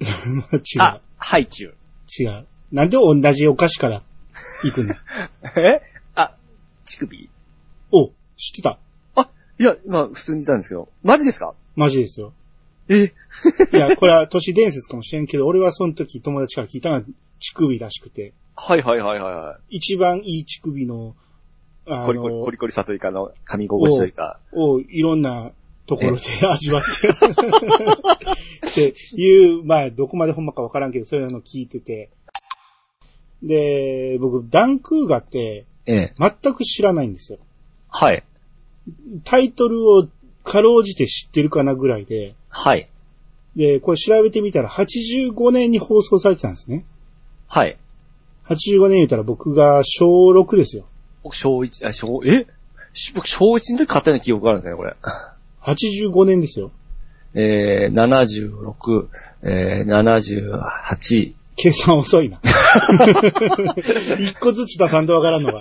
[0.00, 1.74] 違あう。、ハイチュウ。
[2.18, 2.46] 違う。
[2.72, 4.02] なんで同じお菓子から
[4.64, 4.94] 行くの？
[5.62, 5.82] え？
[5.82, 5.89] あ、
[6.90, 7.30] 乳首
[7.92, 8.78] お、知ってた
[9.14, 10.88] あ、いや、まあ普通にいたんですけど。
[11.02, 11.54] マジですか？
[11.76, 12.32] マジですよ。
[12.88, 13.12] え？
[13.72, 17.02] いや、これは都市伝説かもしれんけど、俺はその時友達から聞いたのは
[17.38, 21.14] 乳首らしくて、はいはいはいはいは一番いい乳首の、
[21.86, 22.06] あい。
[22.06, 24.40] コリコリ、コリコリさというかの、噛み心地というか。
[24.52, 25.52] をいろんな
[25.86, 27.08] ところで味わって、
[28.68, 32.10] っていう、まあ、どこまでほんまかわからんけど、そういうの聞いてて。
[33.42, 36.14] で、僕、ダンクーガってええ。
[36.18, 37.38] 全く知らないんですよ。
[37.88, 38.22] はい。
[39.24, 40.08] タイトルを
[40.44, 42.88] かろうじて知ってるかなぐらいで、はい。
[43.56, 46.84] で、これ調べてみたら85年に放送されてたんですね。
[47.48, 47.76] はい。
[48.46, 50.84] 85年言ったら僕が小6ですよ。
[51.22, 52.46] 僕、小一、あ、小、え？
[52.92, 54.96] し僕、小一の時買ったような記憶があるんですね、これ。
[55.62, 56.70] 85年ですよ。
[57.34, 59.08] えー、76、
[59.42, 62.40] えー、78、計算遅いな。
[64.18, 65.60] 一個ずつ出さんとわからんのが。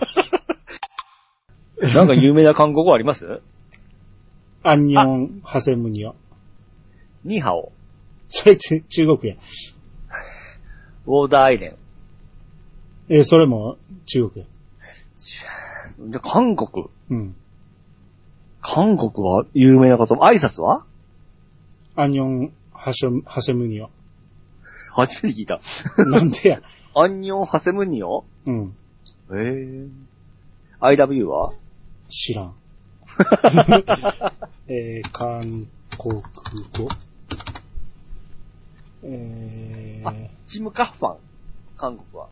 [1.93, 3.41] なんか有名な韓国語あります？
[4.63, 6.13] アンニョン、ハセムニョ。
[7.23, 7.71] ニーハオ、
[8.27, 9.37] それち中国や。
[11.05, 11.75] ウォーダーアイレン。
[13.09, 14.51] えーそれも中国や。
[15.99, 16.87] で、韓国？
[17.09, 17.35] うん。
[18.61, 20.15] 韓国は有名なこと？
[20.15, 20.85] 挨拶は？
[21.95, 23.89] アンニョン、ハショ、ハセムニオ。
[25.05, 25.59] 初めて聞いた。
[26.05, 26.61] なんでや。
[26.95, 28.75] アンニョンハセムニオうん。
[29.33, 29.87] ええ
[30.81, 31.53] IW は？
[32.09, 32.55] 知らん。
[34.67, 36.23] えー、韓国語。
[39.03, 40.13] えあ
[40.45, 41.17] チムカッファン？
[41.77, 42.27] 韓国は。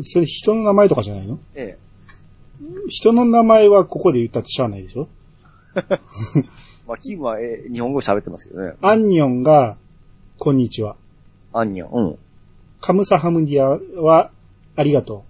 [0.00, 1.38] ー、それ人の名前とかじゃないの？
[1.54, 1.78] え
[2.88, 5.08] 人の名前はここで言ったってしゃあないでしょ？
[5.76, 5.80] え。
[6.88, 8.74] まあ、キムは、えー日本語喋ってますけどね。
[8.80, 9.76] アンニョンが、
[10.38, 10.96] こんにちは。
[11.58, 11.90] アンニョン。
[11.90, 12.18] うん。
[12.80, 14.30] カムサハムディアは、
[14.76, 15.24] ありがと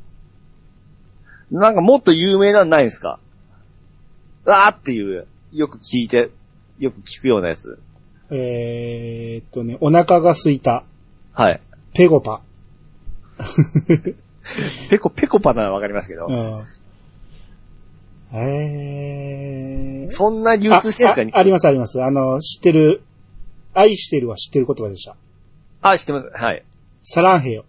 [1.50, 3.20] なんかもっと有名なのないんですか
[4.46, 6.30] あーっていう、よく聞いて、
[6.78, 7.78] よく聞くようなやつ。
[8.30, 8.36] う。
[8.36, 10.84] えー、っとね、お腹が空いた。
[11.32, 11.60] はい。
[11.94, 12.42] ペゴパ。
[14.90, 16.32] ペコ、ペコパならわかりますけどう。
[16.32, 16.36] ん。
[18.38, 20.10] えー。
[20.10, 21.36] そんな流通してるんですか？
[21.36, 22.02] ああありますあります。
[22.02, 23.02] あの、知ってる、
[23.74, 25.16] 愛してるは知ってる言葉でした。
[25.90, 26.30] あ、知ってます。
[26.34, 26.64] はい。
[27.02, 27.64] サランヘヨ。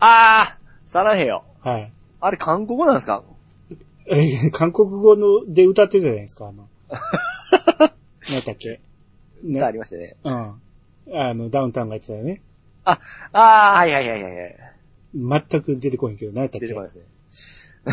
[0.00, 1.44] あーサラヘヨ。
[1.60, 1.92] はい。
[2.20, 3.22] あれ韓国語なんですか？
[4.06, 6.68] えー韓国語ので歌ってたじゃないですか、あの。
[8.30, 8.80] 何だっけ
[9.42, 10.16] ねありましたね。
[10.24, 10.32] うん。
[11.12, 12.40] あの、ダウンタウンが言ってたよね。
[12.84, 12.98] あ、
[13.32, 14.56] あー、はいはいはいはいはい。
[15.50, 17.00] 全く出てこへんけど、何やったっけ出てこないで
[17.30, 17.84] すね。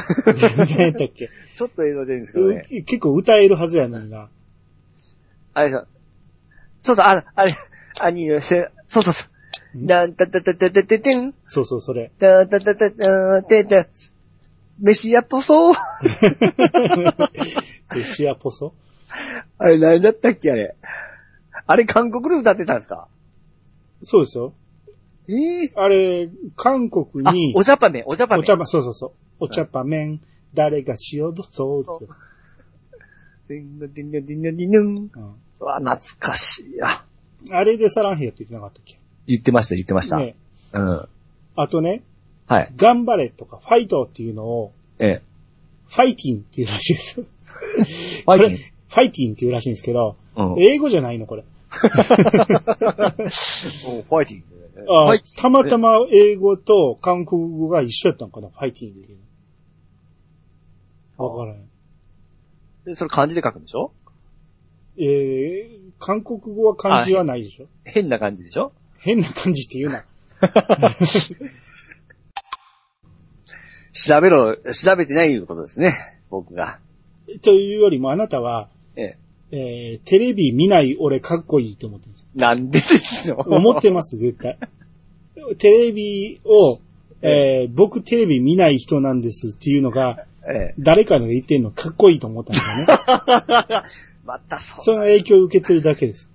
[0.58, 2.66] 何やったっけ ちょっと映像出るんですけどね。
[2.70, 4.30] う結構歌えるはずやのにな。
[5.54, 5.86] あれさ、
[6.80, 7.54] そうそう、あ、あれ、
[8.00, 9.30] あに、せそうそうそう。
[9.78, 12.12] んだんたたたたたたてん、そうそう、それ。
[12.20, 13.88] たたたたたてた、
[14.80, 15.76] 飯やっぽそう。
[17.94, 18.74] でシアポソ？
[19.58, 20.76] あれ何だったっけあれ？
[21.68, 23.08] あれ韓国で歌ってたんですか？
[24.02, 24.54] そうですよ。
[25.30, 28.42] ええあれ、韓国あに、、お茶パメ、お茶パメ。
[28.42, 29.12] お茶ぱ、そうそうそう。
[29.40, 30.20] お茶ぱ麺、
[30.54, 32.10] 誰がしようとそうですよ。
[33.48, 37.06] ディンディンディンディンディンディンディンうんうわ、懐かしいや。
[37.52, 38.96] あれでサランヘヨって言ってなかったっけ？
[39.32, 40.18] 言ってました、言ってました。
[40.18, 40.36] ね。
[40.74, 41.08] うん。
[41.56, 42.02] あとね、
[42.48, 42.72] はい。
[42.76, 45.22] 頑張れとか、ファイトっていうのを、ええ。
[45.88, 47.26] ファイティンっていうらしいですよ。
[47.26, 48.58] ファイティン？
[48.58, 50.56] ファイティンっていうらしいんですけど、うん。
[50.60, 51.44] 英語じゃないの、これ。
[51.72, 51.78] お
[54.04, 54.44] ファイティン
[54.90, 59.18] あファイティンたまたま英語と韓国語が一緒やったのかな、ファイティンっていう
[61.18, 61.26] の。
[61.30, 61.62] わからん。
[62.86, 63.94] でそれ漢字で書くんでしょ？
[64.98, 67.68] えー、韓国語は漢字はないでしょ？
[67.86, 68.74] 変な感じでしょ？
[69.02, 70.04] 変な漢字って言うな。
[73.94, 75.94] 調べろ、調べてないいうことですね。
[76.30, 76.80] 僕が。
[77.42, 79.18] というよりもあなたは、ええ。
[79.54, 82.28] えー、テレビ見ない俺かっこいいと思ってるんですよ。
[82.36, 83.36] なんでですの？
[83.40, 84.58] 思ってます、絶対。
[85.58, 86.80] テレビを、
[87.22, 90.76] えー、僕テレビ見ない人なんですっていうのが、ええ。
[90.80, 92.86] 誰かが言ってんのかっこいいと思ったんですよね。
[94.26, 96.30] またそその影響を受けてるだけです。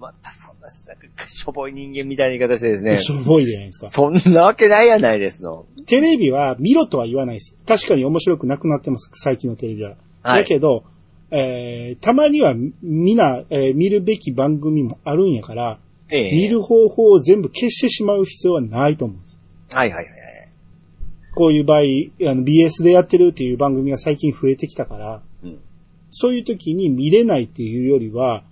[0.00, 0.41] またそん
[0.86, 2.98] な、なんか、しょぼい人間みたいな言い方してですね。
[2.98, 3.90] しょぼいじゃないですか。
[3.90, 5.66] そんなわけないやないですの。
[5.86, 7.56] テレビは見ろとは言わないです。
[7.66, 9.96] 確かに面白くなくなってます、最近のテレビは。
[10.22, 10.84] はいだけど、
[11.30, 15.78] えー、たまにはみんな、えー見るべき番組もあるんやから、
[16.10, 16.32] ええ。
[16.32, 19.38] 見る方法を全部消してしまう必要はないと思うんです。
[19.72, 20.12] はいはいはいはい。
[21.34, 21.82] こういう場合、あ
[22.34, 25.58] の BS でやってるっていう番組が最近増えてきたから、うん
[26.14, 28.51] そういう時に見れないっていうよりは、うん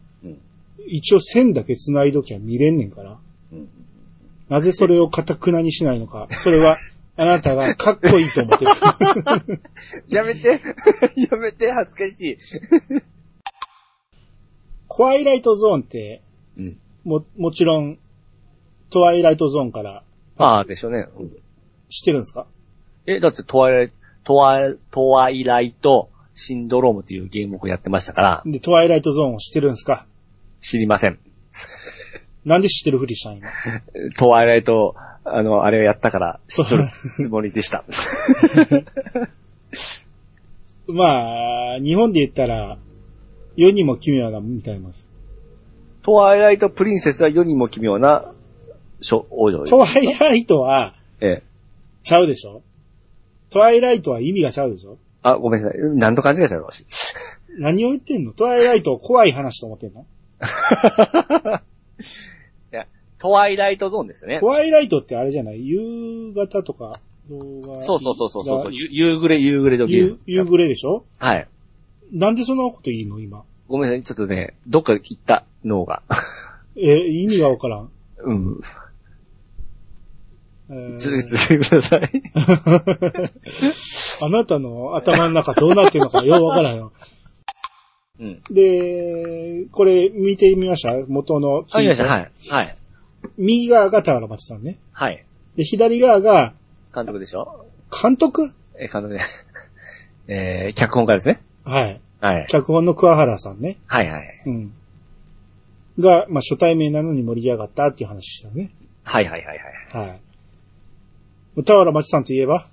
[0.88, 3.18] 一応線だけ繋いどきゃ見れんねんから、
[3.52, 3.68] うん
[4.48, 6.76] なぜそれを堅くなにしないのか、それは
[7.16, 8.64] あなたがかっこいいと思って
[9.52, 9.60] る。
[10.08, 10.48] やめて。
[11.30, 12.36] やめて、恥ずかしい。
[14.88, 16.22] コアイライトゾーンって、
[16.56, 16.78] うん。
[17.04, 17.98] も、もちろん、
[18.90, 20.02] トワイライトゾーンから
[20.36, 21.06] ああ、でしょうね。
[21.18, 21.30] うん
[21.92, 22.46] 知ってるんですか？
[23.06, 30.06] え、だって、トワイライト、トワイ、トワイライトシンドロームというゲームをやってましたから、で、トワイライトゾーンを知ってるんですか？
[30.60, 31.18] 知りません。
[32.44, 33.48] なんで知ってるふりしたん今？
[34.18, 34.94] トワイライト、
[35.24, 36.84] あの、あれをやったから、知っとる
[37.16, 37.84] つもりでした。
[40.88, 42.78] まあ、日本で言ったら、
[43.56, 44.90] 世にも奇妙なみたいな。
[46.02, 48.34] トワイライトプリンセスは世にも奇妙な、
[49.00, 51.42] しょ、王女トワイライトは、ええ。
[52.02, 52.62] ちゃうでしょ？
[53.50, 54.98] トワイライトは意味がちゃうでしょ？
[55.22, 55.78] あ、ごめんなさい。
[55.96, 56.64] 何と勘違いしたの？
[56.64, 56.86] かし
[57.58, 58.32] 何を言ってんの？
[58.32, 60.06] トワイライトを怖い話と思ってんの？
[60.40, 60.44] い
[62.74, 62.87] や、
[63.18, 64.46] トワイライトゾーンですよねト。
[64.46, 65.66] ワイライトってあれじゃない？
[65.66, 66.92] 夕方とか
[67.29, 67.79] 動画。
[67.83, 71.05] そうそうそうそうそう夕暮れ、夕暮れ時夕夕暮れでしょ？
[71.18, 71.46] はい。
[72.12, 73.18] なんでそんなこと言いの？
[73.20, 73.44] 今。
[73.68, 74.03] ごめんなさい。
[74.03, 76.03] ちょっとね、どっか行った脳が。
[76.76, 77.90] え、意味がわからん。
[78.24, 78.61] うん。
[80.70, 81.24] えー続け
[81.59, 82.03] てください。
[84.22, 86.92] あなたの頭の中どうなってるのかようわからんよ。
[88.20, 88.42] うん。
[88.50, 90.94] で、これ見てみました？
[91.09, 91.80] 元のツあ。
[91.80, 92.04] 見ました。
[92.04, 92.30] はい。
[92.50, 92.76] はい。
[93.38, 94.78] 右側が田原町さんね。
[94.92, 95.24] はい。
[95.56, 96.54] で、左側が
[96.94, 97.66] 監督でしょ？
[98.02, 98.52] 監督？
[98.76, 99.20] え、監督で。
[100.28, 101.40] えー、脚本家ですね。
[101.64, 102.00] はい。
[102.20, 102.46] はい。
[102.48, 103.78] 脚本の桑原さんね。
[103.87, 104.42] はいはい。
[104.46, 104.72] うん。
[105.98, 108.70] が、まあ、初対面なのに盛り上がったっていう話したね。
[109.04, 109.59] はいはいはい
[109.94, 110.09] はい。
[110.09, 110.20] はい。
[111.64, 112.68] 田原町さんといえば、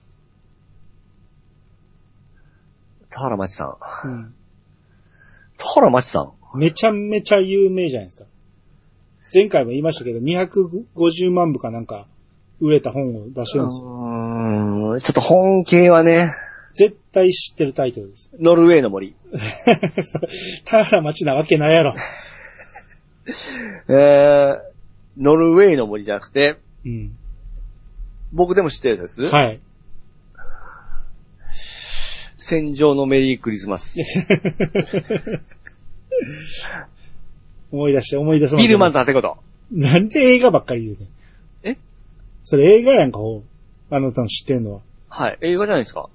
[3.10, 4.08] 田原町さん。
[4.08, 4.37] うん、田
[5.65, 6.34] 原町さん。
[6.56, 8.26] めちゃめちゃ有名じゃないですか。
[9.34, 12.08] 前回も言いましたけど、250万部かなんか
[12.62, 13.86] 売れた本を出してるんですよ。
[13.86, 16.30] うーん、ちょっと本系はね、
[16.74, 18.30] 絶対知ってるタイトルです。
[18.39, 19.15] ノルウェーの森。
[20.65, 21.93] 田原町なわけないやろ。
[23.89, 24.60] えー、
[25.17, 27.17] ノルウェーの森じゃなくて、うん。
[28.32, 29.30] 僕でも知ってるやつです？
[29.30, 29.60] はい。
[32.50, 34.00] 戦場のメリークリスマス。
[37.74, 38.60] 思い出して思い出そう。
[38.60, 39.36] ビルマンと建こと？
[39.70, 41.10] なんで映画ばっかり言うねん。
[41.74, 41.78] え？
[42.44, 43.20] それ映画やんか、
[43.90, 44.82] あなたの知ってんのは。
[45.10, 45.38] はい。
[45.42, 46.08] 映画じゃないですか？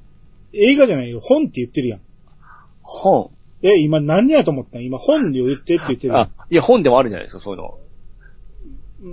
[0.55, 1.21] 映画じゃないよ。
[1.21, 2.01] 本って言ってるやん。
[2.81, 3.31] 本。
[3.61, 4.85] え、今何やと思ったん？
[4.85, 7.79] 今本で言ってって言ってるやんあ。、いや、本でもあるじゃないですか、そういうの。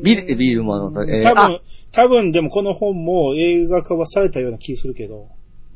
[0.03, 5.27] ビル、ビルマンの、えー、多分あ、、多分でもこの本も映画化はされたような気するけど、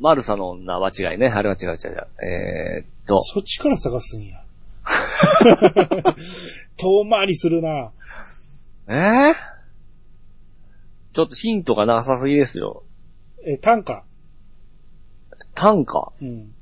[0.04, 1.30] マルサの女は違いね。
[1.30, 2.08] あれは違う違う違う。
[2.22, 4.44] えー、っと、そっちから探すんや。
[6.76, 7.94] 遠回りするな
[8.90, 9.34] えー、
[11.14, 12.84] ちょっとヒントがなさすぎですよ。
[13.48, 14.04] え、短歌。
[15.56, 16.54] 短歌うん。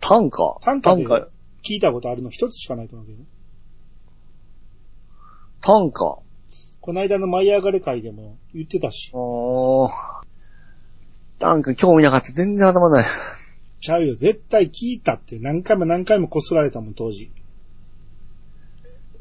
[0.00, 1.28] 短歌短歌で短歌
[1.62, 3.18] 聞いたことあるの一つしかないと思うけど。
[5.60, 6.18] 短歌
[6.80, 9.12] この間の舞い上がれ会でも言ってたし。
[9.14, 10.19] おー。
[11.40, 12.32] 短歌興味なかった。
[12.32, 13.04] 全然頭ない。
[13.80, 14.14] ちゃうよ。
[14.14, 17.30] 絶対聞いたって何回も何回もこすられたもん、当時。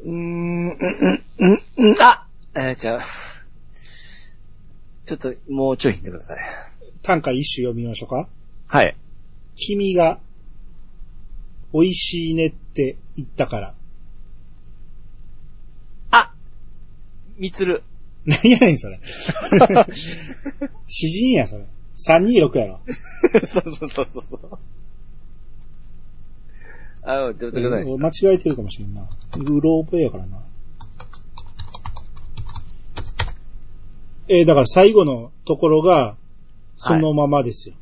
[0.01, 2.99] うーん、うん、うん、うん、うん、あえー、じゃあ、
[5.05, 6.37] ちょっと、もうちょいヒントください。
[7.01, 8.27] 短歌一首読みましょうか。
[8.67, 8.97] はい。
[9.55, 10.19] 君が、
[11.73, 13.73] 美味しいねって言ったから。
[16.11, 16.33] あ
[17.37, 17.83] みつる。
[18.25, 18.99] 何やねん、それ。
[20.85, 21.65] 詩人や、それ。
[22.07, 22.79] 326やろ。
[22.87, 24.59] そうそうそうそう。
[27.03, 27.97] あ、出てくださいです。
[27.99, 29.07] 間違えてるかもしれんな。
[29.37, 30.41] グローブやからな。
[34.27, 36.15] えーだから最後のところが、
[36.77, 37.75] そのままですよ。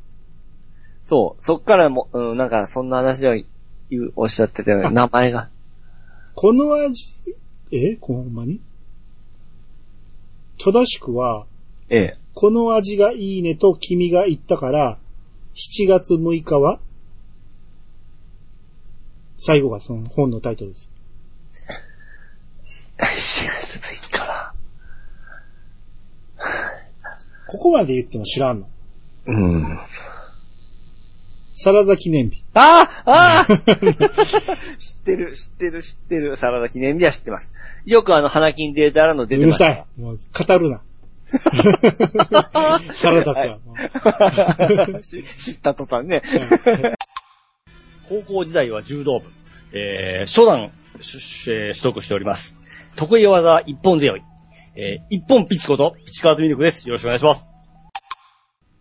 [1.04, 3.32] そう、そっからも、うん、なんか、そんな話を
[3.90, 4.90] 言う、おっしゃってたよね。
[4.90, 5.48] 名前が。
[6.34, 7.06] この味、
[7.70, 7.96] え？
[8.00, 8.60] ほんまに？
[10.58, 11.46] 正しくは、
[11.90, 12.18] ええ。
[12.40, 14.98] この味がいいねと君が言ったから、
[15.56, 16.78] 7月6日は
[19.36, 20.88] 最後がその本のタイトルです。
[22.96, 23.02] 4
[23.48, 24.54] 月6日か
[27.48, 28.68] ここまで言っても知らんの。
[29.26, 29.34] な。
[29.34, 29.78] うん。
[31.54, 32.44] サラダ記念日。
[32.54, 33.56] ああああ
[34.78, 36.36] 知ってる、知ってる、知ってる。
[36.36, 37.52] サラダ記念日は知ってます。
[37.84, 39.64] よくあの、花金データらの出うるてました。
[39.64, 39.86] さい。
[40.00, 40.82] もう語るな。
[42.94, 43.58] 腹立つわ。
[45.38, 46.22] 知った途端ね。
[48.08, 49.26] 高校時代は柔道部。
[49.72, 52.56] えー、初段、しえー取得しております。
[52.96, 54.22] 得意技一本強い。
[54.74, 56.88] えー、一本ピチコとピチカートミルクです。
[56.88, 57.50] よろしくお願いします。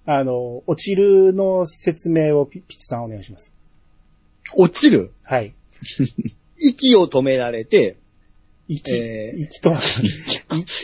[0.06, 3.52] あの、落ちるの説明をピピッチさんお願いします。
[4.56, 5.12] 落ちる？
[5.24, 5.54] はい。
[6.60, 7.98] 息を止められて、
[8.70, 9.74] 息、えー息と、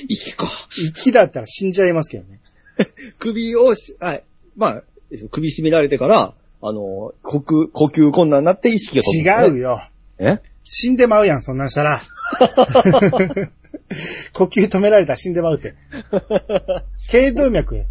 [0.10, 0.48] 息か。
[0.78, 2.40] 息だったら死んじゃいますけどね。
[3.20, 4.24] 首をし、はい。
[4.56, 4.84] まあ、
[5.32, 9.58] 首絞められてから、あの、呼吸、呼吸困難になって意識が飛ぶ。
[9.58, 9.82] 違うよ。
[10.18, 10.40] え？
[10.64, 12.02] 死んでまうやん、そんなんしたら。
[14.34, 15.76] 呼吸止められたら死んでまうって。
[17.10, 17.86] 頸動脈や。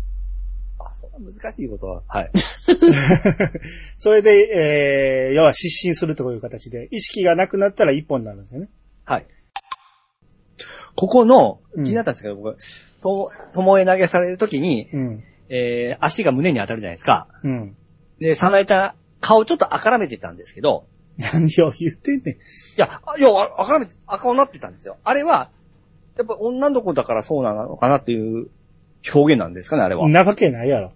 [0.79, 2.03] あ、そんな難しいことは。
[2.07, 2.31] はい。
[3.97, 8.69] それで、えー、要は失神するという形で、意識がなくなったら一本になるんですよね。
[9.05, 9.27] はい。
[10.97, 12.59] ここの、うん気になったんですけど、僕、
[13.03, 15.25] と、ともえ投げされるときに、うん。
[15.49, 17.29] えー、足が胸に当たるじゃないですか。
[17.43, 17.77] うん。
[18.21, 20.85] で、さなえちゃん、顔ちょっと赤らめてたんですけど、
[21.19, 22.35] 何を言ってんねん。
[22.35, 22.39] い
[22.77, 24.99] や、あいや、あ赤らめて、赤になってたんですよ。
[25.05, 25.51] あれは、
[26.17, 28.49] やっぱ女の子だからそうなのかなっていう
[29.15, 30.07] 表現なんですかね、あれは。
[30.09, 30.93] なわけないやろ。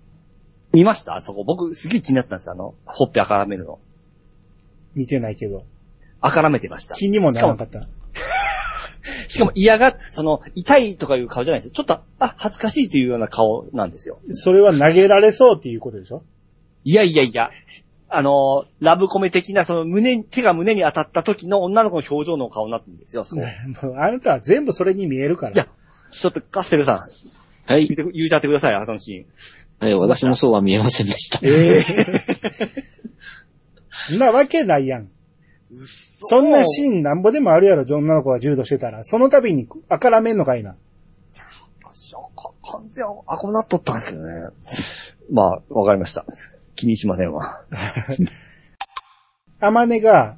[0.73, 1.17] 見ました？
[1.17, 1.45] あそこ。
[1.45, 3.79] 僕、すげえ気になったんですよ、あの、ほっぺ赤らめるの。
[4.95, 5.65] 見てないけど。
[6.21, 6.95] 赤らめてました。
[6.97, 7.81] 気にもならなかった。
[9.29, 11.71] しかも嫌が、その、痛いとかいう顔じゃないですよ。
[11.73, 14.19] ちょっと、あ、恥ずかしいというような顔なんですよ。
[14.33, 16.23] それは投げられそうっていうことでしょ？
[16.85, 17.51] いやいやいや、
[18.09, 23.25] あの、ラブコメ的な、その胸に、手が胸に当たった時の女の子の表情の顔になってるんですよ。
[23.25, 23.41] そう。
[23.41, 23.45] も
[23.95, 25.53] うあなたは全部それに見えるから。
[25.53, 25.67] いや
[26.11, 28.07] ちょっと、カステルさん、はい言。
[28.07, 29.27] って言うちゃってください、あのシ
[29.81, 31.41] はい、私もそうは見えませんでした。
[31.41, 31.53] ーン。
[31.53, 31.83] え
[34.15, 35.11] えなわけないやん。
[35.73, 39.03] そんなシーンなんぼでもあるやろ、女の子が柔道してたら。
[39.05, 40.77] その度にあからめんのかいな。
[42.63, 44.49] 完全アコになっとったんですよね。
[45.31, 46.25] まあ、わかりました。
[46.75, 47.63] 気にしませんわ。
[49.61, 50.37] アマネが、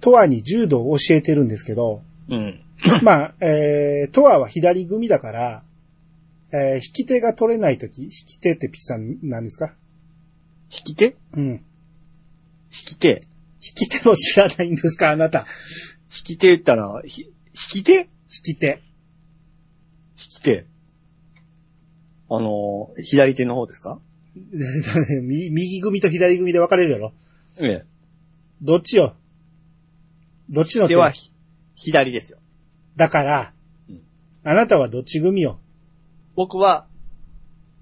[0.00, 2.60] トアに柔道を教えてるんですけど、うん。
[3.02, 5.62] まあ、えー、トアは左組だから、
[6.52, 9.74] えー、引き手が取れないとき、引き手ってピッチさんなんですか？
[10.70, 11.16] 引き手？
[11.34, 11.46] うん。
[11.46, 11.62] 引
[12.70, 13.22] き手？
[13.60, 15.44] 引引き手を知らないんですかあなた。
[16.08, 17.92] き手言ったら、ひ引き手？
[17.92, 18.06] 引引
[18.54, 18.82] き手。
[20.16, 20.66] き手。
[22.30, 24.00] あのー、左手の方ですか？
[25.22, 27.12] み右組と左組で分かれるやろ
[27.60, 27.84] ええ。
[28.62, 29.16] どっちよ？
[30.50, 30.88] どっちの手？
[30.94, 31.32] 手はひ
[31.74, 32.38] 左ですよ。
[32.96, 33.52] だから
[33.88, 34.02] うん、
[34.44, 35.60] あなたはどっち組よ？
[36.36, 36.86] 僕は、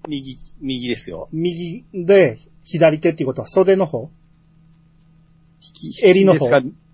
[0.07, 1.29] 右、右ですよ。
[1.31, 4.09] 右で左手っていうことは袖の方？
[6.03, 6.47] 襟の方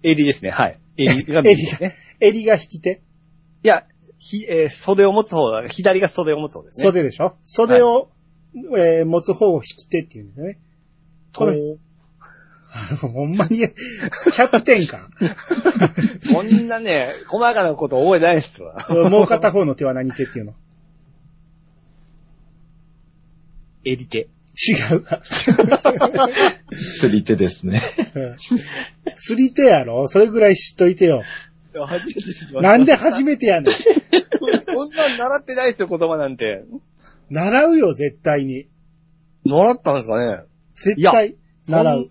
[0.04, 0.80] 襟ですね、はい。
[0.98, 1.94] 襟が右ですね。
[2.20, 3.02] 襟が引き手
[3.64, 3.86] いや、
[4.20, 6.84] ひ、えー袖を持つ方が、左が袖を持つ方ですね。
[6.86, 7.36] 袖でしょ？
[7.44, 8.10] 袖を、
[8.78, 10.60] えー持つ方を引き手っていうんですね。
[11.36, 11.60] これ、
[13.02, 15.10] ほんまに、キャプテンか。
[16.20, 18.76] そんなね、細かなこと覚えてないですわ。
[19.10, 20.56] もう片方の手は何手っていうの？
[23.84, 24.28] 襟手。
[24.56, 25.22] 違うわ。
[27.00, 27.82] 釣り手ですね。
[28.16, 28.36] うん
[29.16, 30.08] 釣り手やろ？
[30.08, 31.24] それぐらい知っといてよ。
[31.74, 32.62] 初めて知りました。
[32.62, 33.66] なんで初めてやねん？
[33.74, 33.90] そ
[34.86, 36.64] んなん習ってないですよ、言葉なんて。
[37.30, 38.68] 習うよ、絶対に。
[39.46, 40.44] 習ったんですかね？
[40.74, 42.06] 絶対そんな習う。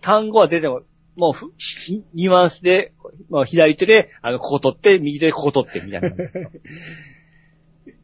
[0.00, 0.82] 単語は出ても、
[1.16, 1.52] もうふ、
[1.90, 2.92] ニニュアンスで、
[3.28, 6.08] まあ、左手で、あの、ここ取って、右手でここ取って、みたいな。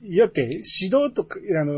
[0.05, 0.57] いやって、指
[0.95, 1.72] 導とか、あの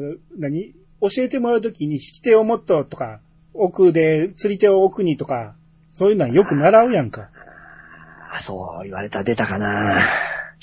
[0.00, 0.74] ー何？
[1.00, 3.20] 教えてもらうときに引き手をもっととか、
[3.52, 5.54] 奥で釣り手を奥にとか、
[5.92, 7.30] そういうのはよく習うやんか。
[8.30, 10.00] あ、 そう言われたら出たかな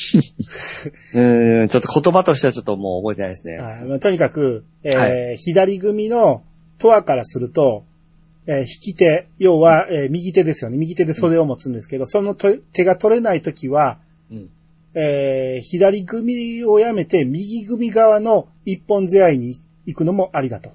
[1.13, 3.57] うん、ちょっと言葉としてはちょっともう覚えてないですね。
[3.57, 6.43] あまあとにかく、えーは左組の
[6.79, 7.85] トアからすると、
[8.47, 10.77] えー引き手、要は、えー右手ですよね。
[10.77, 13.99] 右手で袖を持つんですけど、そのと手が取れないときは、
[14.31, 14.49] うん
[14.95, 20.71] えー左組をやめて、右組側の一本背負いに行くのもありだと。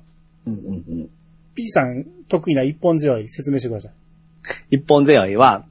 [0.46, 1.10] うんうんうん。
[1.54, 3.92] ピチさん、得意な一本背負い説明してください。
[4.70, 5.66] 一本背負いは、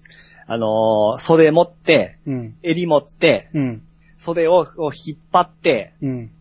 [0.48, 2.58] あのー袖持って、うん。
[2.62, 3.82] 襟持って、うん。
[4.18, 6.32] 袖をを引っ張って、うん。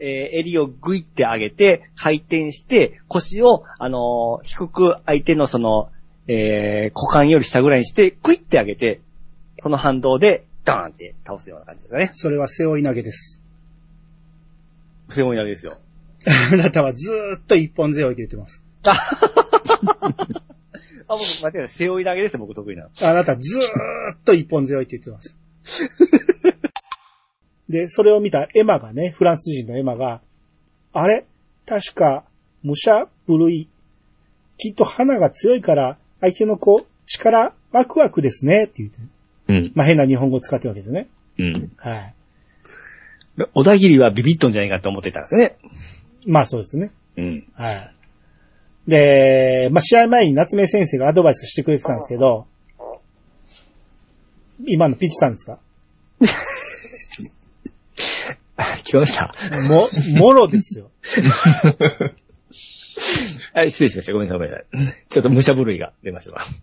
[0.00, 5.90] えー襟をグイって上げて、回転して、腰を、あのー低く相手のその、
[6.26, 9.00] えー股間より下ぐらいにして、グイって上げて、
[9.58, 12.10] その反動で、ダーンって倒すような感じですかね。
[12.14, 13.42] それは背負い投げです。
[15.10, 15.76] 背負い投げですよ。
[16.52, 18.62] あなたはずーっと一本背負いで言ってます。
[18.84, 18.94] あ、
[21.08, 21.68] 僕、間違えない。
[21.68, 22.90] 背負い投げですよ、僕得意なの。
[23.02, 23.60] あなたずー
[24.14, 25.36] っと一本背負いって言ってます。
[27.68, 30.20] で、それを見たエマがね、フランス人のエマが、
[30.92, 31.24] あれ？
[31.66, 32.24] 確か、
[32.62, 33.68] 武者部類。
[34.58, 38.98] きっと花が強いから、相手の子、力、ワクワクですね、って言って。
[39.48, 39.72] うん。
[39.74, 41.08] まあ、変な日本語を使ってるわけですね。
[41.38, 41.72] うん。
[41.76, 42.14] はい。
[43.54, 45.56] 小田切はビビッとんじゃないかと思ってたんですよね。
[46.26, 46.92] まあ、そうですね。
[47.16, 47.46] うん。
[47.54, 47.94] はい。
[48.88, 52.46] で、まあ、試合前に夏目先生がアドバイスしてくれてたんですけど、
[54.66, 55.58] 今のピッチさんですか？
[58.84, 59.32] 聞こえました？
[59.68, 59.88] も、
[60.20, 60.90] もろですよ。
[63.52, 64.12] はい、失礼しました。
[64.12, 64.94] ごめんなさい、ごめんなさい。
[65.08, 66.44] ちょっと武者震いが出ましたわ。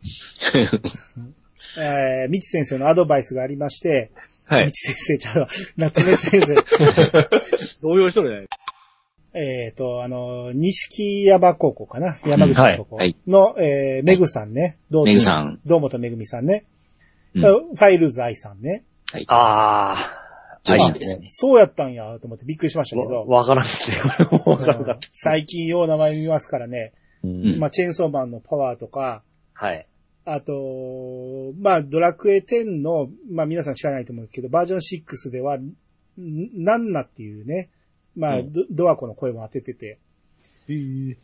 [1.79, 4.11] えー、みち先生のアドバイスがありまして、
[4.45, 4.71] はみ。
[4.71, 5.47] ち先生ちゃうわ、
[5.77, 6.55] 夏目先生。
[7.81, 8.47] 動揺しとるね。
[9.33, 12.17] えっと、あの、西山高校かな？
[12.25, 14.77] 山口の高校はいの、えー、めぐさんね。
[14.89, 15.59] どうめぐさん。
[15.65, 16.65] 堂本めぐみさんね。
[17.33, 18.83] うんファイルズ愛さんね。
[19.11, 19.25] はい。
[19.29, 19.95] あ
[20.63, 21.27] 女優ですね。
[21.29, 23.25] そうやったんや、と思ってびっくりしましたけわど。
[23.25, 23.97] わからんですね。
[24.45, 26.93] わからんかっ最近よう名前見ますからね。
[27.21, 27.27] た。
[27.27, 29.23] ううんまあ、チェーンソーマンのパワーとか、
[29.53, 29.87] はい。
[30.25, 35.71] あと、まあ、ドラクエ10の、まあ皆さん知らないと思うけど、バージョン6では、ん
[36.17, 37.69] ナンナっていうね、
[38.15, 38.51] まあ、うん。
[38.51, 39.99] ドドアコの声も当ててて、
[40.67, 41.15] はい、些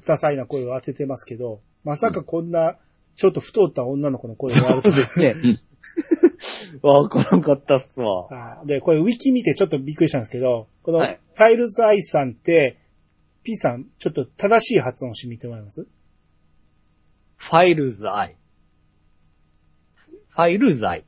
[0.00, 2.76] 細な声を当ててますけど、まさかこんな、
[3.14, 5.34] ちょっと太った女の子の声があるとですね、
[6.82, 8.60] わからんかったっすわ。
[8.60, 11.20] あで、これウィキ見てちょっとびっくりしたんですけど、このフはい。
[11.36, 12.78] ァイルズアイさんって、
[13.42, 15.86] P さん、ちょっと正しい発音してみてもらえます？
[17.36, 18.36] ファイルズアイ。
[20.28, 21.04] ファイルズアイ。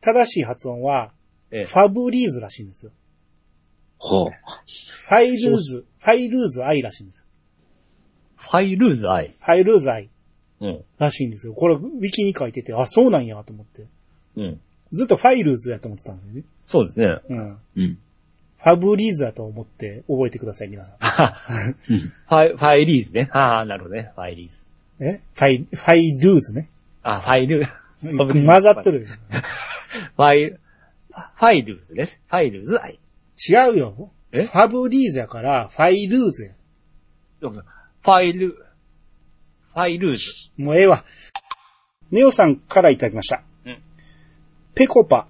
[0.00, 1.12] 正しい発音は、
[1.50, 1.64] ええ。
[1.64, 2.92] ファブリーズらしいんですよ。
[4.06, 4.30] ほう。
[4.30, 7.24] ファイルーズ、ファイルーズアイらしいんですよ。
[8.36, 9.34] ファイルズアイ。
[9.38, 10.10] ファイルーズアイ
[10.60, 10.84] うん。
[10.98, 11.54] らしいんですよ。
[11.54, 13.86] これ、ウィキに書いてて、あ、そうなんやと思って。
[14.36, 14.60] うん。
[14.92, 16.42] ずっとファイルーズやと思ってたんですよね。
[16.66, 17.06] そうですね。
[17.28, 17.58] うん。
[17.76, 17.98] うん。
[18.58, 20.96] ファブリーズやと思って覚えてください、皆さん。
[20.98, 23.28] ファイ、ファイリーズね。
[23.32, 24.12] ああ、なるほどね。
[24.14, 24.66] ファイリーズ。
[25.00, 25.20] え？
[25.34, 26.70] ファイ、ファイルーズね。
[27.02, 27.66] あ、ファイル、
[28.00, 29.08] 混ざってるよ。
[30.16, 32.04] ファイ、ファイルーズね。
[32.04, 32.98] ファイルズアイ。
[33.36, 34.10] 違うよ。
[34.32, 34.44] え？
[34.44, 36.54] ファブリーズやから、ファイルーズや。
[37.40, 40.52] ファイル、ファイルーズ。
[40.56, 41.04] もうええわ。
[42.10, 43.42] ネオさんからいただきました。
[43.66, 43.78] うん
[44.74, 45.28] ペコパ。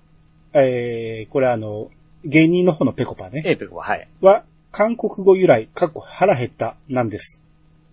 [0.52, 1.90] えー、これあの、
[2.24, 3.42] 芸人の方のペコパね。
[3.44, 4.08] エーペコは、はい。
[4.20, 7.42] は、韓国語由来、かっこ腹減った、なんです。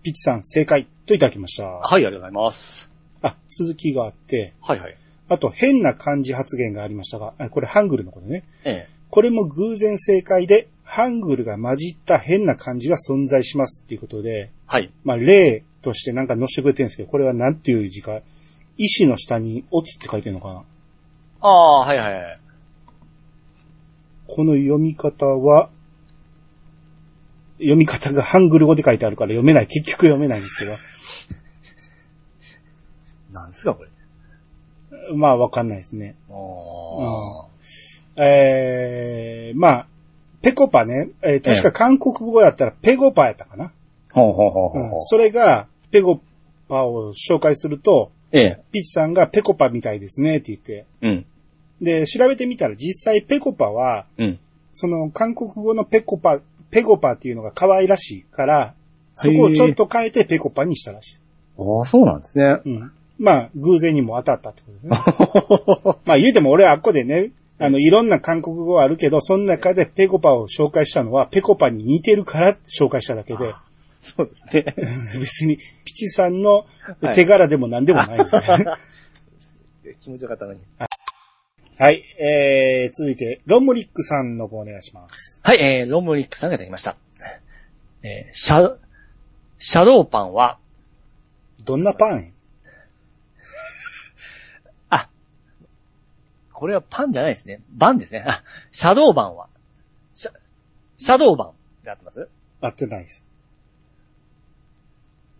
[0.02, 1.64] ピチさん、正解、といただきました。
[1.64, 2.90] はい、ありがとうございます。
[3.20, 4.96] あ、続きがあって、はいはい。
[5.28, 8.44] あと変な漢字発言がありましたが、あこれハングルのことね。
[8.64, 8.91] ええ。
[9.12, 14.90] これも偶然正解で、ハングルが混じった変な漢字が存在しますっていうことで、はい。
[15.04, 18.22] まあ、例としてなんか載せてくれてるんですけど、これは何ていう字か、
[18.78, 20.62] 石の下にオツって書いてるのかな
[21.42, 22.40] ああ、はいはいはい。
[24.28, 25.68] この読み方は、
[27.58, 29.66] 読み方がハングル語で書いてあるから読めない。
[29.66, 30.64] 結局読めないんですけ
[33.30, 33.90] なんですか、これ。
[35.10, 35.16] ど。
[35.16, 36.16] まあ、わかんないですね。
[36.30, 37.52] ああ。
[38.16, 39.86] えー、まあ、
[40.42, 41.10] ペコパね。
[41.22, 43.72] えー確か韓国語やったらペゴパやったかな。
[44.12, 44.98] ほうほうほうほう。
[45.06, 46.20] それが、ペゴ
[46.68, 48.62] パを紹介すると、ええ。
[48.72, 50.86] ピチさんがペコパみたいですねって言って。
[51.02, 51.26] うん。
[51.80, 54.38] で、調べてみたら実際ペコパは、うん。
[54.72, 56.40] その韓国語のペコパ、
[56.70, 58.74] ペゴパっていうのが可愛らしいから、
[59.14, 61.18] そこをちょっと変えてペコパにしたらしい。
[61.58, 62.60] ああ、そうなんですね。
[62.64, 62.92] うん。
[63.18, 65.96] まあ、偶然にも当たったってことですね。
[66.06, 67.30] まあ言うても俺はあっこでね、
[67.62, 73.54] あの、いろんな韓国語あるけど、その中でペコパを紹介したのは、ペコパに似てるから紹介しただけで、
[74.00, 74.64] そうですね。
[75.20, 76.66] 別に、ピチさんの
[77.14, 78.42] 手柄でも何でもないです、ね
[80.00, 80.60] 気持ちよかったのに。
[81.78, 85.40] はい、えー、続いて、ロムリックさんの方お願いします。
[85.42, 86.96] はい、えー、ロムリックさんがいただきました。
[88.02, 88.76] えー、シャ、
[89.58, 90.58] シャドーパンは、
[91.64, 92.34] どんなパン？
[96.62, 97.60] これはパンじゃないですね。
[97.72, 98.24] バンですね。
[98.24, 99.48] あ、シャドーバンは、
[100.14, 100.32] シャ、
[100.96, 102.28] シャドーバンで合ってます？
[102.60, 103.24] 合ってないです。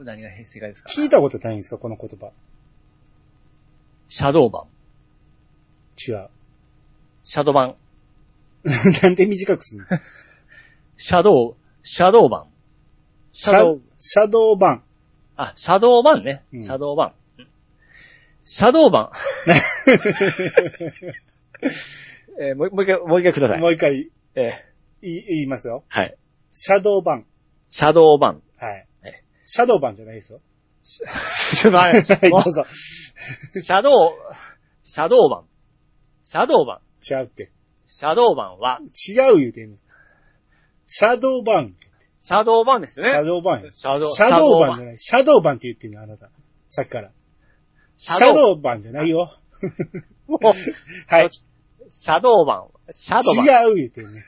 [0.01, 0.91] 何が正解ですか？
[0.91, 1.79] 聞いたことないんですか？
[1.79, 2.33] この言葉。
[4.09, 4.67] シャドーバン。
[5.97, 6.29] 違う。
[7.23, 7.77] シャドバン。
[9.05, 9.97] なんで短くするの？
[10.99, 11.55] シャドウ、
[11.85, 12.47] シャドーバン。
[13.31, 14.83] シャドウ、シャドーバン。
[15.37, 16.45] あ、シャドーバンね。
[16.53, 17.15] うんシャドーバン。
[18.43, 19.11] うんシャドーバン。
[22.41, 23.61] えーもうもう一回、もう一回ください。
[23.61, 24.51] もう一回え
[25.03, 25.85] い言いますよ。
[25.89, 26.17] はい。
[26.51, 27.27] シャドーバン。
[27.69, 28.43] シャドーバン。
[28.57, 29.23] はいえ。
[29.45, 30.41] シャドーバンじゃないですよ。
[30.83, 32.63] ちょっと待ってはい、どもうぞ。
[32.63, 34.13] うシャドウ、
[34.83, 35.45] シャドーバン。
[36.25, 36.81] シャドーバン。
[37.09, 37.53] 違うって。
[37.87, 39.77] シャドーバンは、違う言うてんの。
[40.87, 41.77] シャドーバン。
[42.21, 43.27] シャドーバンですよシャね。
[43.27, 43.71] ドーバンや。
[43.71, 44.99] シャドー、シャドーバンじゃない。
[44.99, 46.31] シャドーバンって言ってんの、あなた。
[46.69, 47.13] さっきから。
[48.03, 49.31] シャドー、ドーバンじゃないよ。
[50.27, 50.41] もう
[51.07, 51.31] はい。
[51.31, 52.93] シャドーバン。
[52.93, 53.69] シャドーバン。
[53.69, 54.21] 違う言うてんね。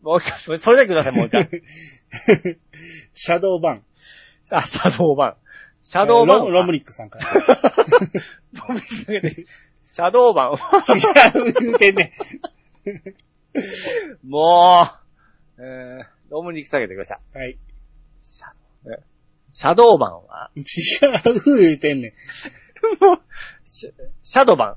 [0.00, 1.48] もう一回、それだけください、もう一回。
[3.14, 3.84] シャドーバン。
[4.52, 5.36] あ、シャドーバン。
[5.82, 6.46] シャドーバンは。
[6.46, 7.24] ロロムリックさんから。
[7.34, 9.30] ロムリックさんが
[9.84, 10.84] シャドーバンは。
[10.88, 12.12] 違う言うてんね。
[14.22, 14.86] も
[15.58, 17.38] う、えー、ロムリック下げてください。
[17.38, 17.58] はい。
[18.22, 18.65] シャドー、え
[19.56, 20.64] シャドーバンは、 違う
[21.56, 22.12] 言うてんねん。
[23.64, 23.92] シャ
[24.22, 24.76] シャドーバ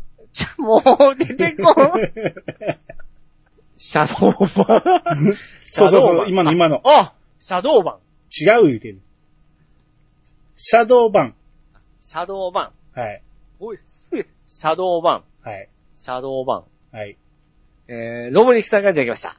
[0.58, 0.62] ン。
[0.62, 0.82] もう
[1.18, 1.74] 出てこん。
[3.78, 4.78] シャドーバ
[5.16, 5.36] ン。
[5.66, 6.82] そうそうそう、シャドーバン今の今の。
[6.86, 7.98] あシャドーバン。
[8.32, 9.04] 違う言うてんねん。
[10.56, 11.36] シャドーバン。
[12.00, 12.98] シャドーバン。
[12.98, 13.22] はい。
[13.60, 14.28] おい、すげえ。
[14.48, 15.26] シャドーバン。
[15.42, 15.68] はい。
[15.94, 16.64] シャドーバン。
[16.96, 17.18] はい。
[17.90, 19.36] えー、ロムリックさんが出てきました。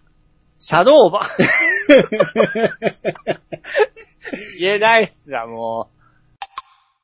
[0.62, 1.22] シャドーバン。
[4.58, 5.88] 言えないっすわ、も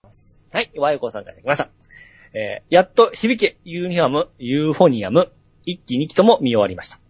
[0.04, 0.08] う。
[0.54, 1.70] はい、ワイコさんから出てきました。
[2.34, 5.32] えー、やっと響け、ユーニファム、ユーフォニアム、
[5.64, 7.00] 一期二期とも見終わりました。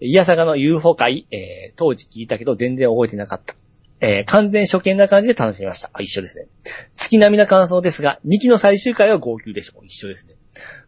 [0.00, 3.54] いやさがの ユーフォ回、えー、当時聞いたけど全然覚えてなかった。
[4.00, 5.88] えー、完全初見な感じで楽しみました。
[5.94, 6.48] あ、一緒ですね。
[6.94, 9.86] 月並みな感想ですが、2期の最終回は号泣でしょう。
[9.86, 10.34] 一緒ですね。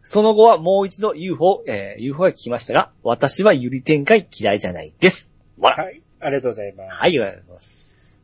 [0.03, 5.29] その後はもう一度 UFO、えー UFO が聞きましたが、私はゆり展開嫌いじゃないです。
[5.59, 5.85] わら。
[5.85, 6.01] はい。
[6.19, 6.95] ありがとうございます。
[6.95, 8.19] はい、ありがとうございます。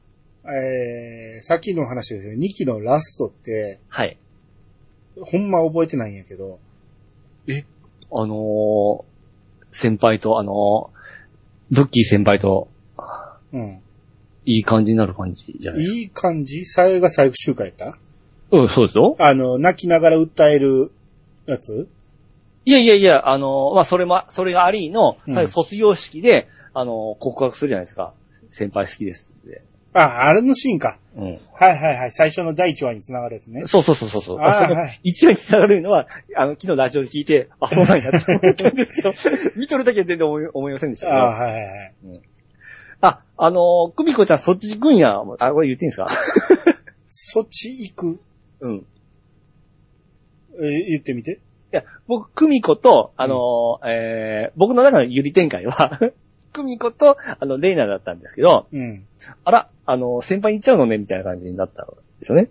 [0.46, 4.18] えー、さっきの話ですね、2期のラストって、はい。
[5.20, 6.60] ほんま覚えてないんやけど、
[8.14, 9.04] あのー、
[9.72, 12.70] 先輩と、あのー、ブッキー先輩と、
[13.54, 13.82] うん。
[14.46, 15.98] いい感じになる感じじゃないですか。
[15.98, 16.66] いい感じ？
[16.66, 17.98] さえが最終回やった？
[18.52, 19.16] うん、そうですよ。
[19.20, 20.92] あの、泣きながら訴える
[21.54, 21.88] やつ？
[22.66, 28.14] いやいやいや、あのー、まあ、それも、それがありの、うん最後卒業式で、あのー、告白するじゃないですか。
[28.50, 29.64] 先輩好きですって。
[29.94, 31.00] あ、あれのシーンか。
[31.18, 31.24] うん。
[31.54, 32.12] はいはいはい。
[32.12, 33.66] 最初の第1話につながるやつね。
[33.66, 34.40] そうそうそうそうそう。
[34.40, 39.14] あーそのはい一話に繋がるのは、あの、昨日ラジオで聞いて、あ、そうなんやって思ったんですけど、
[39.60, 41.18] 見とるだけは全然思い思いませんでしたけど。
[41.18, 41.92] ああ、はいはいはい。
[43.44, 45.20] あのー、久美子ちゃんそっち行くんや。
[45.40, 46.08] あ、これ言っていいんですか？
[47.08, 48.20] そっち行く？
[48.62, 48.86] うん。
[50.60, 51.40] いえー言ってみて。
[51.72, 56.00] や、僕、久美子と、あのー、えー、僕の中のゆり展開は、
[56.54, 59.06] 久美子と、あの、レイナだったんですけど、うん。
[59.46, 61.88] あら、あの、先輩に行っちゃうのね、みたいな感じになったん
[62.20, 62.50] ですよね。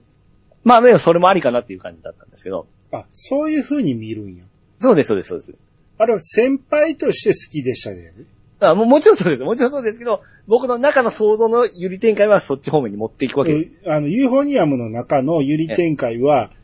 [0.65, 2.67] まあ、でもそれもありかなっていう感じだったんですけど。
[2.93, 4.45] あ、そういう風に見るんや。
[4.79, 5.55] そうです、そうです、そうです。
[5.99, 8.13] あれは先輩として好きでしたね。
[8.61, 9.43] あももちろんそうです。
[9.43, 13.73] もちろんそうですけど、僕の中の想像のゆり展開はそっち方面に持っていくわけです。
[13.87, 16.60] あの、ユーフォニアムの中のユリ展開はうん。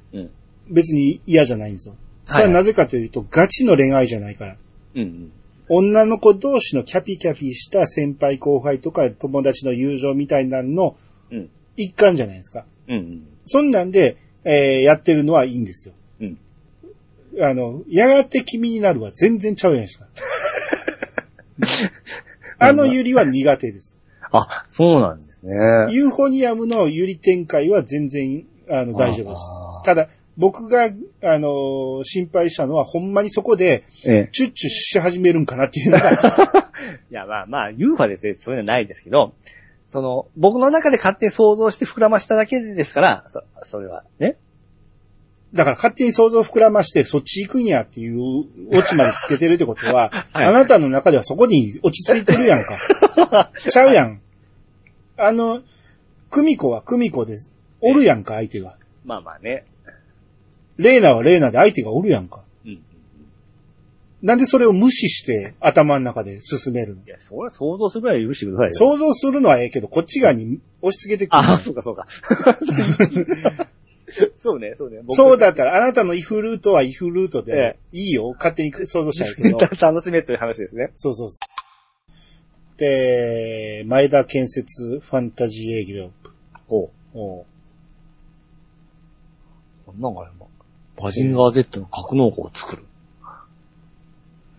[0.68, 1.94] 別に嫌じゃないんですよ。
[2.24, 4.56] それはなぜかというと、ガチの恋愛じゃないから。
[4.94, 5.32] うんうん。
[5.68, 10.96] 女の子同士のキャピキャピした先輩後輩とか友達の友情みたいなのの
[11.32, 12.64] うん一環じゃないですか。
[12.88, 13.26] うんうん。
[13.44, 15.94] そんなんで、えーやってるのはいいんですよ。
[16.20, 16.38] うん
[17.38, 20.08] あの、やがて君になるは全然ちゃうじゃないですか。
[22.58, 23.98] あの百合は苦手です。
[24.32, 25.52] あ、そうなんですね。
[25.90, 29.42] ユーフォニアムの百合展開は全然、あの、大丈夫です
[29.84, 34.28] ただ、僕が、あのー心配したのは、ほんまにそこで、ええ。
[34.32, 36.10] チュッチュし始めるんかなっていうのが、
[37.10, 39.34] いや、まあまあ、ユーフォですね、そういうのはないですけど、
[39.88, 44.36] その、僕の中で勝手に想像して膨らましただけですから、そそれは、ね。
[45.54, 53.52] だから勝手に想像を膨らまして、そっち行くんやっていうオチまでつけてるってことは、 はいあなたの中ではそこに落ち着いてるやんか。
[53.58, 54.20] ちゃうやん。
[55.16, 55.62] あの、
[56.30, 57.52] 久美子は久美子です。
[57.80, 58.76] おるやんか、相手が。
[59.04, 59.64] まあまあね。
[60.78, 62.44] レーナはレーナで相手がおるやんか。
[62.64, 62.72] うん。
[62.72, 62.80] い
[64.22, 67.02] なんでそれを無視して頭の中で進めるの？
[67.06, 68.74] や、それは想像するぐらい許してくださいよ。
[68.74, 71.38] 想像するのはええけど、こっち側に押し付けてくる。
[71.38, 72.06] ああ、そうかそうか。
[74.36, 75.00] そうね、そうね。
[75.02, 79.58] 僕そうだったら、あなたのイフルートはイフルートで、いいよ、勝手に想像したいけど。
[79.80, 80.90] 楽しめという話ですね。
[80.94, 81.38] そうそうそ
[82.76, 82.78] う。
[82.78, 86.30] で、前田建設ファンタジー営業部。
[86.68, 87.44] ほおう
[89.88, 90.00] う。
[90.00, 90.45] なんかね、
[90.96, 92.84] バジンガー Z の格納庫を作る。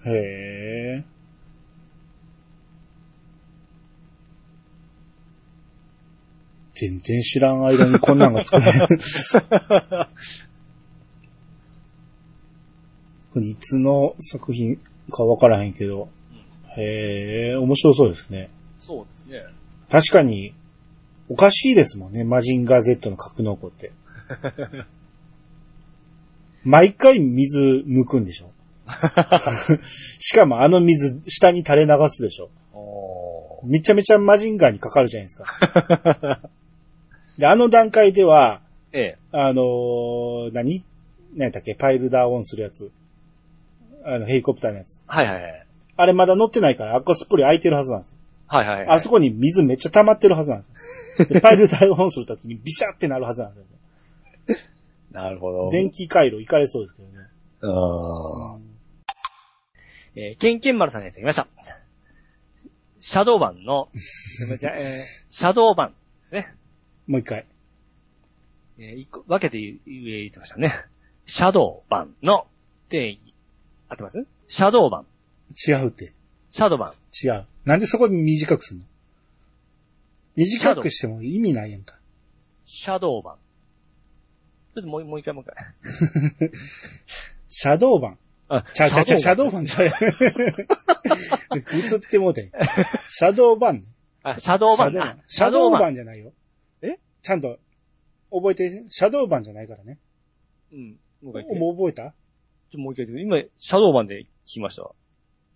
[0.05, 1.03] へえ。
[6.73, 8.87] 全然知らん間にこんなんが作れる。
[13.43, 14.79] いつの作品
[15.11, 16.09] かわからへんけど。
[16.77, 18.51] へえ、面白そうですね。
[18.77, 19.43] そうですね。
[19.89, 20.53] 確かに、
[21.29, 23.91] おかしいですもんね、マジンガー Z の格納庫って。
[26.69, 28.51] 毎回水抜くんでしょ？
[30.19, 32.49] しかもあの水下に垂れ流すでしょ？
[32.73, 36.39] おめちゃめちゃマジンガーにかかるじゃないですか。
[37.39, 38.61] で、あの段階では、
[38.91, 39.17] ええ。
[39.31, 40.83] あのー何？
[41.35, 41.75] 何やったっけ？
[41.75, 42.91] パイルダーオンするやつ。
[44.03, 45.01] あの、ヘリコプターのやつ。
[45.05, 45.65] はいはいはい。
[45.97, 48.17] あれまだ乗ってないから、あっこすっぽり空いてるはずなんですよ。
[48.47, 48.87] はいはいはい。
[48.89, 51.27] あそこに水めっちゃ溜まってるはずなんですよ。
[51.29, 53.76] で パイルダーオンするときにビシャってなるはずなんですよ。
[55.11, 55.69] なるほど。
[55.71, 57.27] 電気回路行かれそうですけどね。
[57.61, 58.61] あー
[60.15, 61.47] えー、ケンケンマルさんにいただきました。
[62.99, 65.95] シャドーバンの、すみませんえーシャドーバンで
[66.27, 66.55] すね。
[67.07, 67.45] もう一回。
[68.79, 70.73] えー一個分けて言う言ってましたね。
[71.25, 72.47] シャドーバンの
[72.89, 73.33] 定義。
[73.89, 74.25] 合ってます？
[74.47, 75.05] シャドーバン。
[75.67, 76.13] 違うって。
[76.49, 76.93] シャドーバン。
[77.25, 77.45] 違う。
[77.65, 78.83] なんでそこに短くすんの？
[80.35, 81.95] 短くしても意味ないやんか。
[82.65, 83.35] シャドーバン。
[84.77, 85.47] ちょっともうもう一回もう一
[86.39, 86.51] 回。
[87.49, 88.19] シャドーバン。
[88.47, 89.93] あ、ちゃうちゃうちゃう、シャドーバンちゃうやん。
[91.57, 92.51] 映ってもうてん。
[93.07, 93.87] シャドーバンね。
[94.21, 94.97] あ、シャドーバン。
[94.99, 95.93] あシャドーバン。
[95.93, 96.31] ンじゃないよ。
[96.83, 96.99] え？
[97.23, 97.57] ちゃんと、
[98.31, 99.97] 覚えて、シャドーバンじゃないからね。
[100.71, 100.99] うん。
[101.23, 102.13] もう一回もう覚えた？
[102.69, 104.91] ちょもう一回今、シャドーバンで聞きました。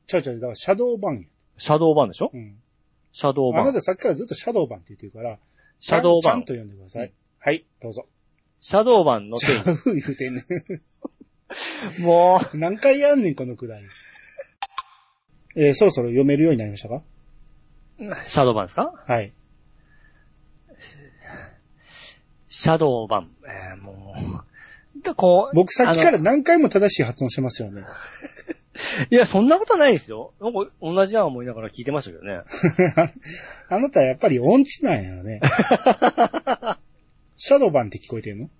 [0.08, 1.28] ちゃうちゃう、だからシャドーバンや。
[1.58, 2.32] シャドーバンでしょ？
[2.34, 2.60] うん。
[3.12, 3.62] シャドーバン。
[3.62, 5.38] あなたさっきからずっとシャドーバンって言ってるから、
[5.80, 6.54] シャドーバンちゃんと。
[6.54, 7.14] 読んでください。
[7.38, 8.08] はい、どうぞ。
[8.64, 9.64] シャドーバンの定義。
[9.64, 10.42] ちゃう言うてんね。
[12.00, 13.86] も何回やんねん、このくだり。
[15.58, 17.02] えーそろそろ読めるようになりましたか？
[18.00, 18.94] う、シャドーバンですか？
[19.08, 19.34] はい。
[22.48, 23.32] シャドーバン。
[23.48, 24.14] えー、も
[24.96, 25.02] う。
[25.04, 25.56] でこう。
[25.56, 27.82] 僕さっきかあら何回も正しい発音してますよね。
[27.82, 27.88] の
[29.10, 30.34] いや、そんなことないですよ。
[30.40, 32.42] なんか、同じやん思いながら聞いてましたけどね。
[33.70, 35.40] あなたやっぱり音痴なんやろね。
[37.44, 38.52] シャドーバンって聞こえてんの？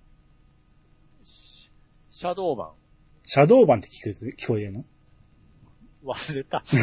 [1.22, 2.72] シャドーバン。
[3.28, 4.84] シャドーバンって聞こえて聞こえてんの？
[6.04, 6.64] 忘れた。
[6.66, 6.78] シ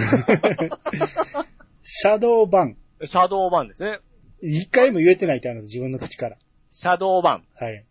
[2.07, 2.77] ャドーバン。
[3.03, 3.99] シャドーバンですね。
[4.41, 6.37] 一回も言えてないってあなた自分の口から。
[6.71, 7.45] シャドーバン。
[7.57, 7.85] はい。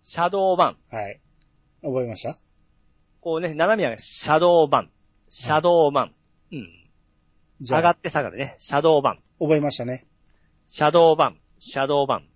[0.00, 0.76] シャドーバン。
[0.90, 1.20] はい。
[1.80, 2.34] 覚えました？
[3.20, 4.90] こうね、斜めはシャドーバン。
[5.28, 6.14] シャドーバン。
[6.50, 6.68] うん。
[7.60, 8.56] じゃあ上が、って下がるね。
[8.58, 9.20] シャドーバン。
[9.38, 10.08] 覚えましたね。
[10.66, 11.38] シャドーバン。
[11.60, 12.27] シャドーバン。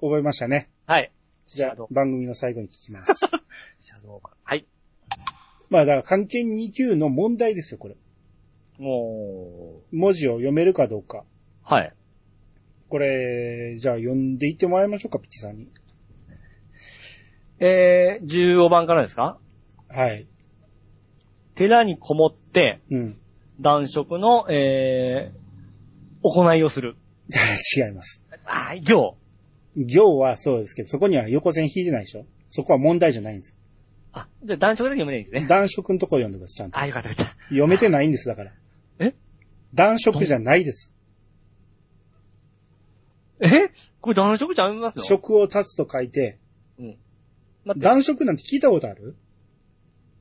[0.00, 0.10] はい。
[0.10, 0.70] 覚えましたね。
[0.86, 1.12] はい。
[1.46, 3.12] シじゃあ番組の最後に聞きます。
[3.80, 4.32] シャドーバン。
[4.42, 4.66] はい。
[5.70, 7.96] まあだから、関係2級の問題ですよ、これ。
[8.78, 11.18] も文字を読めるかどうか。
[11.18, 11.24] う、
[11.62, 11.92] はい。
[12.88, 15.68] これ、じゃあ読んでいってもらいましょうか、ピッチさんに。
[17.60, 19.38] えー、15番からですか？
[19.88, 20.26] はい。
[21.54, 23.20] 寺にこもって、うん。
[23.60, 25.38] 男色の、えー、
[26.22, 26.96] 行いをする。
[27.76, 28.22] 違います。
[28.44, 29.16] はい、行。
[29.86, 32.26] 行はそうですけど、そこには横線引いてないでしょ？
[32.48, 33.56] そこは問題じゃないんですよ。
[34.12, 35.46] あ、じゃあ男色だけ読めないんですね。
[35.46, 36.78] 男色のとこ読んでください、ちゃんと。
[36.78, 37.32] あ、よかったよかった。
[37.50, 38.52] 読めてないんです、だから。
[38.98, 39.14] え？
[39.74, 40.92] 男色じゃないです。
[43.40, 43.68] え？
[44.00, 45.04] これ男色ちゃいますの？
[45.04, 46.38] 食を立つと書いて、
[46.78, 47.86] 待って。
[47.86, 49.16] 男色なんて聞いたことある？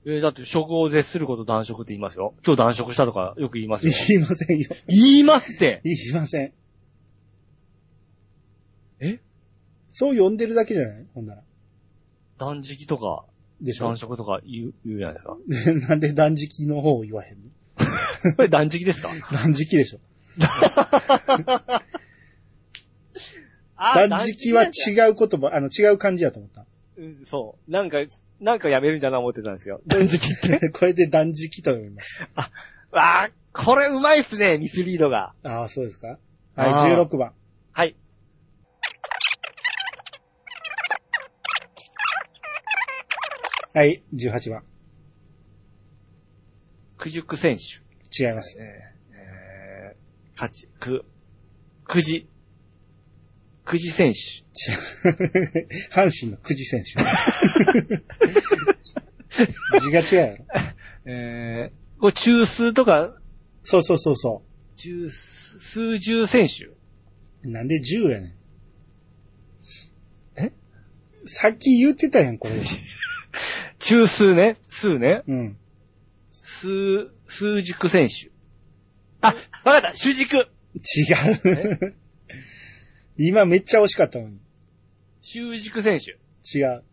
[0.06, 2.34] えーだって食を絶すること男色って言いますよ。
[2.46, 3.94] 今日男色したとかよく言いますよ。
[4.08, 4.70] 言いませんよ。
[4.88, 5.82] 言いますって。
[5.84, 6.54] 言いません。
[9.00, 9.20] え？
[10.00, 11.06] そう読んでるだけじゃない？
[11.16, 11.42] ほんなら。
[12.38, 13.26] 断食とか、
[13.62, 13.86] でしょ？
[13.86, 15.88] 男色とか言う、言うじゃないですか。
[15.90, 17.44] なんで断食の方を言わへんの？
[18.38, 19.10] これ断食ですか？
[19.34, 20.00] 断食でしょ。
[23.76, 24.68] あ断食は違
[25.12, 26.66] う言葉、あの、違う漢字やと思った。
[26.98, 27.72] うんそう。
[27.72, 28.00] なんか、
[28.40, 29.82] なんかやめるんじゃな思ってたんですよ。
[29.88, 30.70] 断食って。
[30.70, 32.22] これで断食と読みます。
[32.92, 35.34] わあ、これうまいっすね、ミスリードが。
[35.44, 36.18] ああ、そうですか？
[36.56, 37.34] あはい、ー16番。
[37.72, 37.96] はい。
[43.78, 44.64] はい、18番。
[46.98, 47.64] 九熟選手。
[48.24, 48.58] 違います。
[48.60, 48.66] えー、
[49.14, 50.00] えー、
[50.34, 51.06] 勝ち、く、
[51.84, 52.28] くじ。
[53.66, 54.20] くじ選手。
[55.94, 56.94] 阪神の久慈選手。
[59.80, 60.44] 字が違う。
[61.06, 63.16] えー、これ中数とか、
[63.62, 66.66] そうそうそうそ中数、数十選手。
[66.66, 66.76] う。
[67.44, 68.34] なんで10やねん。
[70.48, 70.52] え？
[71.28, 72.56] さっき言ってたやん、これ。
[73.88, 74.58] 中数ね。
[74.68, 75.24] 数ね。
[75.28, 75.58] うん。
[76.30, 78.30] 数、数軸選手。
[79.22, 79.28] あ、
[79.64, 81.96] わかった主軸違う。
[83.16, 84.40] 今めっちゃ惜しかったのに。
[85.22, 86.20] 習軸選手。
[86.54, 86.84] 違う。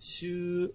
[0.00, 0.74] 習、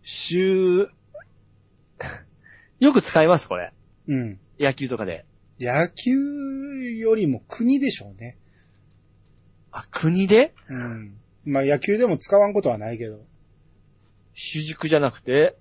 [0.00, 0.88] 習、
[2.80, 3.74] よく使いますこれ。
[4.06, 4.40] うん。
[4.58, 5.26] 野球とかで。
[5.60, 8.38] 野球よりも国でしょうね。
[9.72, 10.54] あ、国で？
[10.70, 11.20] うん。
[11.48, 13.24] まあ野球でも使わんことはないけど。
[14.34, 15.56] 主軸じゃなくて、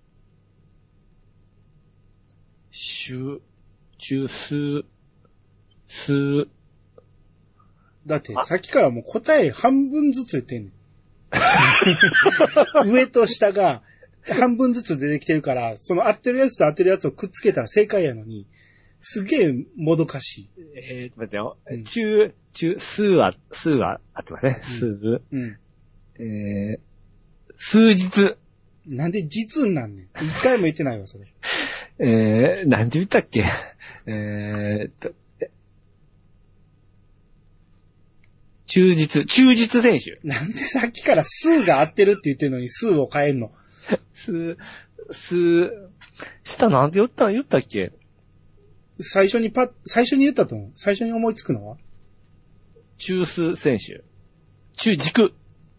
[2.69, 3.41] 習、
[3.97, 4.83] 中数、
[5.87, 6.47] 数、
[8.05, 10.73] だってさっきからもう答え半分ずつ言ってんねん。
[12.87, 13.81] 上と下が
[14.23, 18.45] 半分ずつ出てきてるから、その合ってるやつと合ってるやつをくっつけたら正解やのに、
[18.99, 20.49] すげえもどかしい。
[20.75, 21.83] えー、待ってようん。
[21.83, 24.59] 中、中、数は、数は合ってますね。
[24.61, 25.57] 数、うん。
[26.19, 26.79] えー、
[27.55, 28.35] 数日、
[28.87, 30.05] なんで実になんねん。
[30.23, 31.25] 一回も言ってないわ、それ。
[31.99, 33.43] えー、なんて言ったっけ？
[34.07, 35.49] えーっと、え
[38.65, 40.19] 忠実、忠実選手。
[40.27, 43.51] なんでさっきから数が合ってるって言ってるのに数を変えんの？
[44.13, 44.57] す、
[45.11, 45.71] す、
[46.43, 47.91] 下なんて言った言ったっけ？
[48.99, 50.71] 最初にパッ、最初に言ったと思う。
[50.75, 51.77] 最初に思いつくのは？
[52.97, 54.03] 中数選手。
[54.75, 55.33] 中軸。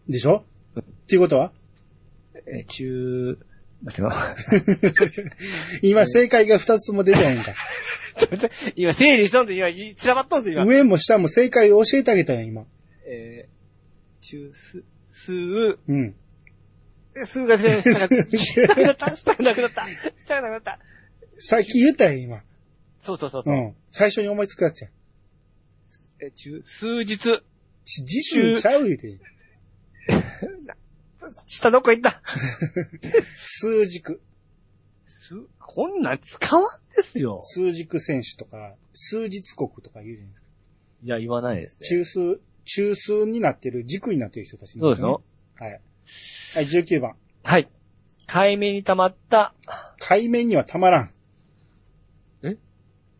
[0.09, 0.43] でしょ？
[0.79, 1.51] っていうことは？
[2.47, 3.37] えー、中、
[3.83, 4.11] 待ってよ。
[5.83, 7.53] 今正解が二つとも出てないんか。
[8.17, 8.73] ちょっと待って。
[8.75, 10.69] 今、整理したんで、今、散らばったんですよ、今。
[10.69, 12.65] 上も下も正解を教えてあげたやん、今。
[13.05, 15.79] えー、中数、数、う。
[15.87, 16.15] ん。
[17.15, 19.85] え数が出て下が、下がなった、下がなくなった、
[20.17, 20.79] 下がなくなった。
[21.39, 22.43] さっき言ったやん、今。
[22.97, 23.57] そうそうそうそうう。
[23.57, 23.75] ん。
[23.89, 24.91] 最初に思いつくやつやん。
[26.21, 27.17] え、中、 数日。
[27.85, 29.17] ち、次週ちゃう言うて。
[31.47, 32.21] 下どこ行った？
[33.35, 34.21] 数軸。
[35.05, 36.65] す、こんなん使わん
[36.95, 37.39] ですよ。
[37.41, 40.47] 数軸選手とか、数日国とか言うじゃないですか。
[41.03, 41.87] いや、言わないですね。
[41.87, 45.23] 中数、中数になってる、軸になってる人たちそうですよ。
[45.55, 45.71] はい。
[45.71, 45.81] はい、
[46.65, 47.15] 19番。
[47.43, 47.69] はい。
[48.27, 49.53] 海面に溜まった、
[49.99, 51.13] 海面にはたまらん。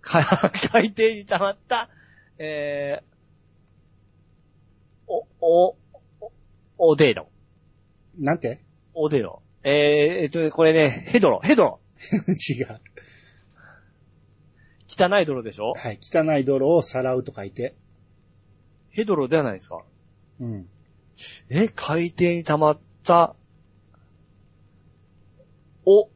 [0.01, 0.23] か
[0.71, 1.89] 海底に溜まった、
[2.37, 3.03] えー、
[5.07, 5.75] お、お、
[6.21, 6.31] お
[6.77, 7.29] オデロ。
[8.17, 8.61] なんて？
[8.93, 9.41] オデロ。
[9.63, 9.73] えー、
[10.23, 11.79] えっと、これね、ヘドロ、ヘドロ。
[12.49, 12.79] 違う。
[14.87, 15.73] 汚い泥でしょ？
[15.73, 15.99] はい。
[16.01, 17.75] 汚い泥をさらうと書いて。
[18.89, 19.83] ヘドロではないですか？
[20.39, 20.67] うん。
[21.49, 23.35] え、海底に溜まった、
[25.85, 26.09] お、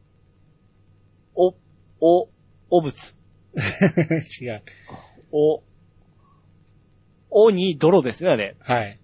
[1.34, 1.54] お、
[2.00, 2.28] お、
[2.70, 2.92] お物。
[4.40, 4.62] 違う。
[5.30, 5.62] お、
[7.30, 8.56] おに泥ですね、あれ。
[8.60, 8.98] はい。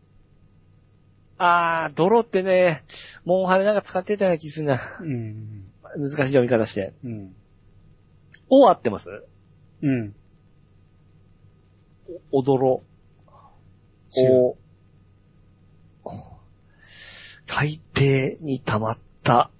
[1.43, 2.84] あー、泥ってね、
[3.24, 4.78] モンハネなんか使ってたような気するな。
[5.01, 5.64] うん。
[5.97, 6.93] 難しい読み方して。
[7.03, 7.34] うん。
[8.51, 9.09] お合ってます？
[9.80, 10.14] うん。
[12.30, 12.82] お、おどろ。
[14.18, 14.59] お、
[17.47, 19.51] 海底に溜まった、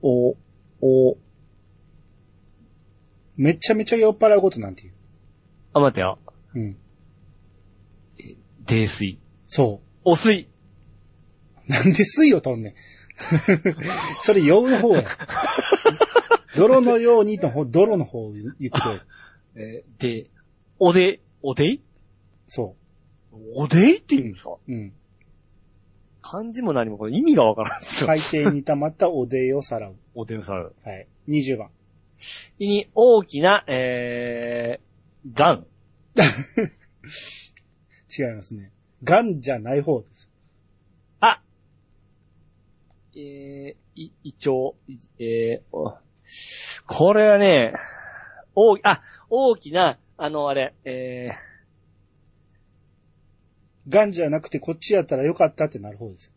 [0.00, 0.34] お、
[0.80, 1.18] お、
[3.36, 4.92] めちゃめちゃ酔っ払うことなんて言
[5.74, 6.18] あ、待ってよ。
[6.54, 6.58] う。
[6.58, 6.78] うん。
[8.64, 9.18] 泥水。
[9.46, 10.46] そお水。
[11.68, 11.70] う。
[11.70, 12.74] なんで水を取んねん。
[14.24, 15.04] それ酔う方や。
[16.56, 18.88] 泥のようにの方、泥の方を言ってく
[19.54, 19.62] れ。
[19.62, 20.30] えーで、
[20.78, 21.82] おで、おでい？
[22.46, 22.76] そ
[23.54, 24.58] おでいって言うんですか、う。
[24.66, 24.92] うん。
[26.22, 28.08] 漢字も何もこれ意味がわからんですよ。
[28.08, 29.96] 海底に溜まったおでいをさらう。
[30.14, 30.74] おでんさる。
[30.84, 31.06] はい。
[31.28, 31.70] 20番。
[32.58, 35.66] 胃に大きな、えー、ガン。
[38.18, 38.72] 違いますね。
[39.02, 40.28] ガンじゃない方です。
[41.20, 41.40] あ。
[43.16, 45.96] えー、い、胃腸、いえー、お
[46.86, 47.72] これはね、
[48.54, 51.30] 大、あ、大きな、あの、あれ、え
[53.88, 56.30] ガンじゃなくてこっちやったらよかったってなる方です。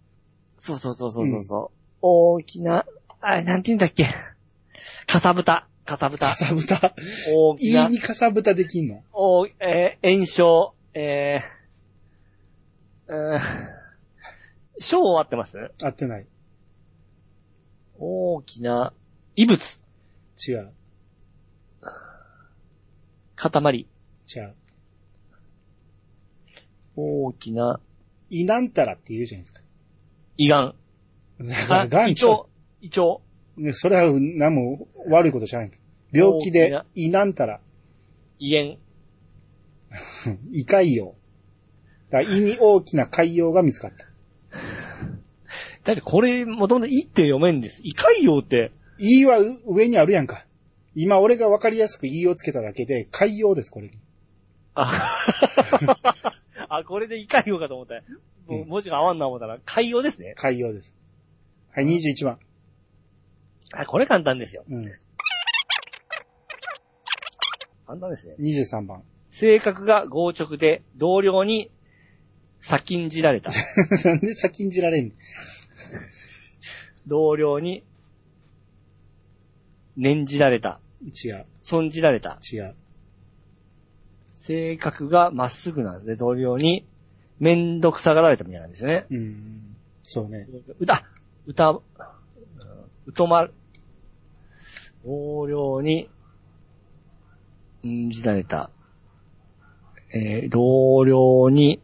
[0.58, 2.86] そうそうそうそうそうそう、大きな、
[3.20, 4.06] あれ、なんて言うんだっけ。
[5.06, 6.30] かさぶた、かさぶた。
[6.30, 6.36] か。
[6.36, 6.96] さぶた。
[7.32, 7.84] 大きな。
[7.84, 9.04] いい、にかさぶたできんの？
[9.12, 11.63] おえー、炎症、えー、
[13.08, 13.40] うーん、
[14.80, 15.72] 小終わってます？
[15.82, 16.28] 合ってない。
[18.00, 18.94] 大きな、
[19.36, 19.82] 異物、
[20.48, 20.72] 違う。
[23.36, 23.88] 塊、
[24.36, 24.56] 違う。
[26.96, 27.80] 大きな、
[28.30, 29.62] 胃なんたらって言うじゃないですか。
[30.38, 30.76] 胃がん。
[31.40, 32.46] だからあ、ガンちゃ胃腸、
[32.82, 33.22] 胃腸。
[33.58, 35.72] ねそれは何も悪いことじゃない。
[36.12, 37.60] 病気で胃なんたら、
[38.40, 38.78] 胃炎。
[40.52, 41.14] 胃潰瘍。
[42.14, 44.06] だから胃に大きな潰瘍が見つかった。
[45.84, 47.82] だってこれ、もともと胃って読めんです。
[47.84, 50.46] 胃潰瘍って、胃はう上にあるやんか。
[50.94, 53.90] 今俺が分かりやすく胃をつけただけで、潰瘍です、これ。
[54.76, 54.92] あ、
[56.70, 58.04] あ、これで胃潰瘍かと思ったう
[58.50, 60.36] うん文字が合わんな思ったら、潰瘍ですね。
[60.38, 60.94] 潰瘍です。
[61.72, 62.38] はい、21番。
[63.74, 64.66] あ、これ簡単ですよ。
[64.70, 64.86] うん。
[67.88, 68.36] 簡単ですね。
[68.40, 69.02] 23番。
[69.32, 71.72] 性格が強直で、同僚に
[72.66, 73.52] 先んじられた。
[74.06, 75.14] なんで先んじられんねん。
[77.06, 77.84] 同僚に
[79.98, 80.80] 念じられた。
[81.04, 82.40] 違う、損じられた。
[82.50, 82.76] 違う。
[84.32, 86.88] 性格がまっすぐなんで、同僚に
[87.38, 89.08] めんどくさがられたみたいなんですね。
[89.10, 89.76] うん。
[90.04, 90.48] そうね。
[90.80, 91.04] 歌、
[91.46, 91.80] 歌、うん
[93.08, 93.50] うとま、
[95.04, 96.10] 同僚に、
[97.86, 98.72] んじられた。
[100.14, 101.82] えー同僚に、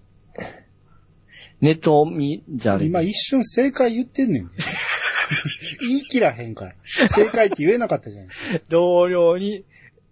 [1.62, 4.52] ネトミじゃれ今一瞬正解言ってんねんで。
[5.82, 6.76] 言い切らへんから。
[6.84, 8.66] 正解って言えなかったじゃないですか。
[8.70, 9.66] 同僚に、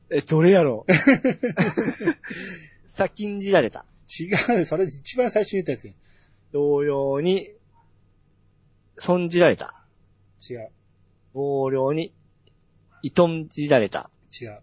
[0.09, 0.85] え、どれやろ？
[0.87, 0.91] う
[2.85, 3.85] 先んじられた。
[4.19, 4.29] 違
[4.61, 5.93] う、それ一番最初に言ったやつや
[6.51, 7.51] 同僚に、
[8.97, 9.85] 損じられた。
[10.49, 10.69] 違う、
[11.33, 12.13] 同僚に、
[13.01, 14.09] いとんじられた。
[14.39, 14.59] 違う、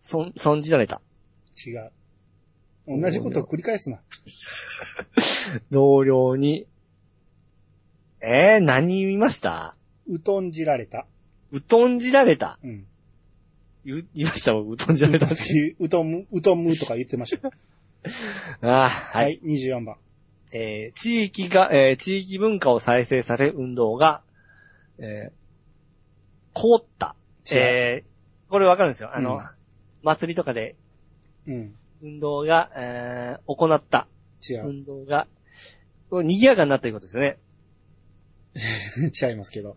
[0.00, 1.00] 損、損じられた。
[1.66, 1.92] 違う。
[2.98, 4.00] 同じことを繰り返すな。
[5.70, 6.66] 同僚に、
[8.20, 9.76] えー、何言いました？
[10.08, 11.06] うとんじられた。
[11.52, 12.58] うとんじられた。
[12.64, 12.86] うん。
[13.84, 15.26] 言う言いました僕うとんじられた。
[15.78, 17.54] うとむ、うとむとか言ってましたよ。
[18.62, 18.88] あーは。
[18.88, 19.96] はいい、24番。
[20.52, 24.22] えー、地域が、えー、地域文化を再生される運動が、
[24.98, 25.32] えー、
[26.52, 27.14] 凍った。
[27.50, 29.14] 違うえー、これわかるんですよ。
[29.14, 29.42] あの、うん
[30.02, 30.76] 祭りとかで
[31.46, 31.74] うん。
[32.02, 34.06] 運動が、えー、行った。
[34.48, 34.68] 違う。
[34.68, 35.26] 運動が、
[36.10, 37.38] 賑やかになったいうことですよね。
[39.22, 39.76] 違いますけど。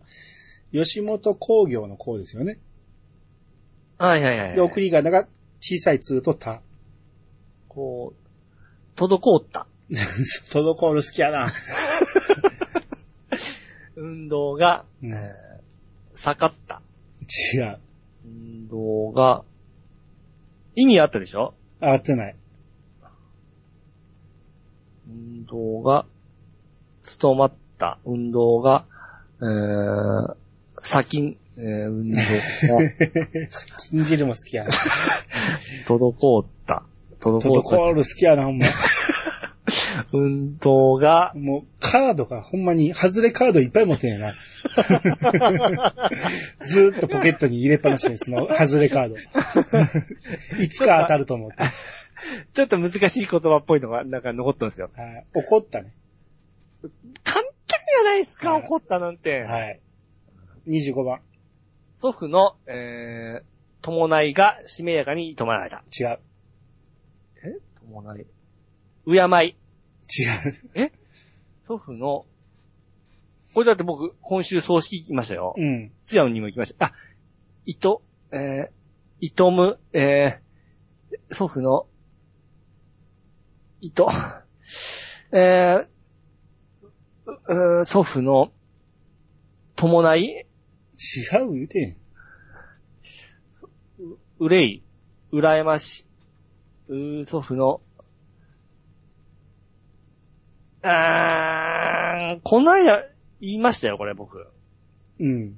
[0.72, 2.58] 吉本工業の工ですよね。
[3.98, 4.54] はいはいはい。
[4.54, 5.28] で、送り仮名が
[5.60, 6.62] 小さい通とた。
[7.68, 9.66] こう、滞った。
[9.90, 11.46] 滞る好きやな。
[13.96, 15.54] 運動が、うんえー
[16.16, 16.80] 盛った。
[17.54, 17.78] 違う。
[18.24, 19.44] 運動が、
[20.76, 21.54] 意味あったでしょ？
[21.80, 22.36] 合ってない。
[25.08, 26.06] 運動が、
[27.02, 27.98] 務まった。
[28.04, 28.84] 運動が、
[29.40, 30.36] えー、
[30.82, 32.22] 先、えー、運動が、
[33.90, 34.70] 金汁も好きやな。
[35.86, 36.82] 滞った。
[37.20, 37.48] 滞った。
[37.48, 38.66] 滞る好きやな、ほんま。
[40.12, 44.32] 運動が、もう、カードがほんまに、外れカードいっぱい持ってんやな。
[46.64, 49.16] ずーっとポケットに入れっぱなしです、その、外れカード。
[50.62, 51.56] いつか当たると思って。
[52.54, 54.90] ちょっと難しい言葉っぽいのが、なんか残ったんですよ。
[54.94, 55.92] はい怒ったね。
[57.22, 59.42] 簡単じゃないですか、はい怒ったなんて。
[59.42, 59.80] はい。
[60.66, 61.20] 25番。
[61.96, 63.44] 祖父の、えー、
[63.82, 65.84] 伴いがしめやかに止まられた。
[65.98, 66.18] 違う。
[67.86, 68.26] 伴い。
[69.06, 69.56] 敬い。
[70.08, 70.92] 違う。
[71.66, 72.26] 祖父の、
[73.54, 75.54] これだって僕、今週葬式行きましたよ。
[75.56, 75.92] うん。
[76.04, 76.86] 津山にも行きました。
[76.86, 76.92] あ、
[77.66, 78.02] いと、
[78.32, 78.68] えー、
[79.20, 81.86] いとむ、えー、祖父の、
[83.80, 84.10] いと、
[85.32, 85.88] えー、
[87.26, 88.52] うう祖父の、
[89.76, 91.96] 伴い、違う言うてん。
[94.38, 94.82] 憂い、
[95.32, 96.06] 羨まし、
[96.88, 97.80] う祖父の、
[100.86, 103.04] あー、この間
[103.40, 104.46] 言いましたよ、これ僕。
[105.20, 105.56] うん。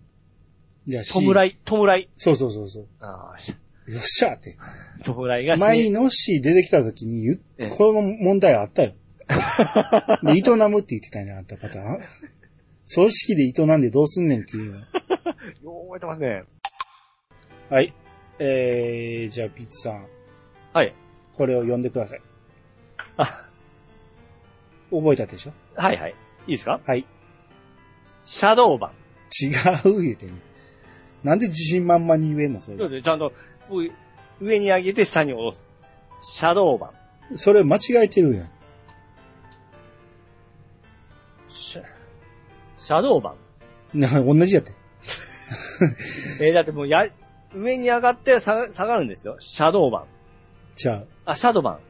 [0.84, 1.48] じゃあ、弔い。
[1.48, 2.08] い、弔い。
[2.16, 2.86] そうそうそうそう。
[3.00, 3.56] あーし
[3.88, 4.56] よっしゃーって。
[5.04, 8.94] 弔いがし前にノッシー出てきた時に言っええこの問題あったよ。
[10.22, 11.80] で、営むって言ってたんや、あんた方。
[12.84, 14.78] 葬式で営んでどうすんねんっていうの。
[14.78, 14.84] よ
[15.82, 16.44] う覚えてますね。
[17.68, 17.92] はい。
[18.38, 20.06] えー、じゃあ、ピッチさん。
[20.72, 20.94] はい。
[21.36, 22.22] これを読んでください。
[23.16, 23.45] あ、
[25.00, 25.52] 覚えたでしょ？
[25.74, 26.14] はいはい。
[26.46, 26.80] いいですか？
[26.86, 27.06] はい。
[28.24, 28.90] シャドーバン。
[29.42, 29.48] 違
[29.90, 30.32] う言うてね。
[31.24, 32.60] なんで自信満々に言えんの？
[32.60, 32.78] それ。
[32.78, 33.32] そうですちゃんと、
[34.40, 35.66] 上に上げて下に下ろす。
[36.20, 36.92] シャドーバ
[37.32, 37.38] ン。
[37.38, 38.50] それ間違えてるやん。
[41.48, 41.82] シャ、
[42.78, 43.34] シャドーバ
[43.94, 44.00] ン。
[44.00, 44.72] な、同じやって。
[46.40, 47.06] えーだってもうや、
[47.54, 49.36] 上に上がって下が下がるんですよ。
[49.38, 50.04] シャドーバン。
[50.74, 51.80] じゃあ、あ、シャドーバ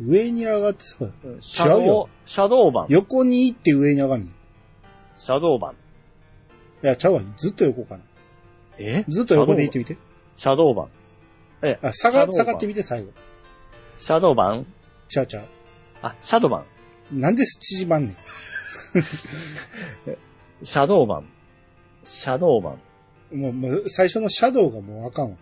[0.00, 1.12] 上に上がってさ、ン。
[1.24, 2.86] うんシャド違うよー、シャドーバン。
[2.88, 4.30] 横に行って上に上がるの。
[4.30, 4.32] い
[5.16, 5.76] シャドーバン。
[6.82, 7.22] や、ちゃうわ。
[7.36, 8.02] ずっと横かな。
[8.78, 9.04] え？
[9.08, 9.98] ずっと横で行ってみて。
[10.36, 10.88] シャドーバン。
[11.62, 13.10] え、あ、下が、下がってみて、最後。
[13.96, 14.64] シャドーバン
[15.08, 15.44] ちゃうちゃう。
[16.02, 16.64] あ、シャドーバ
[17.10, 17.20] ン。
[17.20, 18.14] なんで縮まんねん。
[18.14, 21.28] シャドーバン。
[22.04, 22.76] シャドーバ
[23.32, 23.36] ン。
[23.36, 25.36] もう、もう、最初のシャドウがもうあかんわ。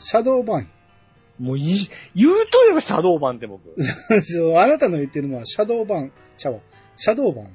[0.00, 0.68] シャドウ版。
[1.38, 1.76] もういい、
[2.16, 3.74] 言うといえばシャドーバンって僕。
[4.22, 6.12] そうあなたの言ってるのはシャドウ版。
[6.36, 6.60] ちゃうわ。
[6.96, 7.48] シャドウ版。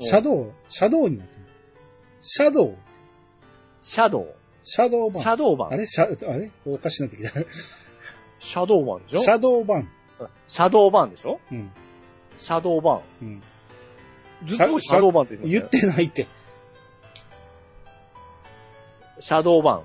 [0.00, 1.42] シャドウ、シャドウになってる。
[2.20, 2.76] シャドウ。
[3.80, 4.34] シャドウ。
[4.64, 5.22] シャドウ版。
[5.22, 5.72] シャドーバン。
[5.72, 5.86] あれ？
[5.86, 6.50] シャ、あれ？
[6.66, 7.30] おかしなってきた。
[8.38, 9.22] シャドーバンでしょ？
[9.22, 9.88] シャドウ版。
[10.46, 11.40] シャドーバンでしょ？
[11.50, 11.70] うん。
[12.36, 13.02] シャドーバン。
[13.22, 13.42] うん。
[14.46, 16.26] ずっとシャドーバンって言言ってないって。
[19.20, 19.82] シャドーバ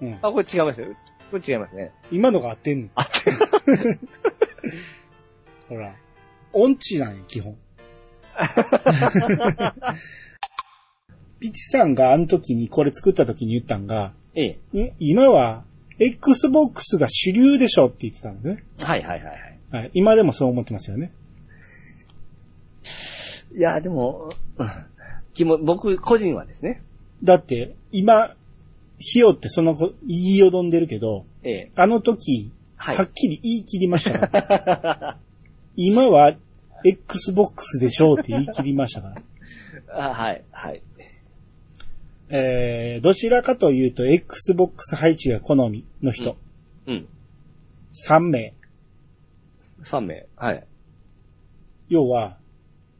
[0.00, 0.04] ン。
[0.04, 0.18] うん。
[0.22, 0.88] あ、これ違いますよ。
[1.30, 1.92] これ違いますね。
[2.10, 2.90] 今のが合ってんねん。
[2.94, 3.12] 合って
[5.68, 5.94] ほら。
[6.52, 7.56] 音痴なんや、基本。
[11.40, 14.84] ピチさんがあの時にこれ作った時に言ったんが、ええ。
[14.84, 14.92] ん？
[14.98, 15.64] 今は、
[15.98, 18.64] Xbox が主流でしょって言ってたんですね。
[18.80, 19.58] はいはいはいはい。
[19.70, 19.90] はい。
[19.94, 21.12] 今でもそう思ってますよね。
[23.54, 24.68] いや、でも、うん
[25.34, 26.82] 気も、僕個人はですね。
[27.22, 28.34] だって、今、
[28.98, 31.72] ひよってその子、言いよどんでるけど、ええ。
[31.76, 35.18] あの時、はいはっきり言い切りましたから。
[35.76, 36.36] 今は、
[36.84, 39.22] Xbox でしょうって言い切りましたから。
[40.10, 40.82] あはい、はい。
[42.30, 46.36] えー、どちらかというと、Xbox 配置が好みの人、
[46.86, 47.08] うん。
[47.92, 48.54] 3名。
[49.82, 50.26] 3名。
[50.36, 50.66] はい。
[51.88, 52.38] 要は、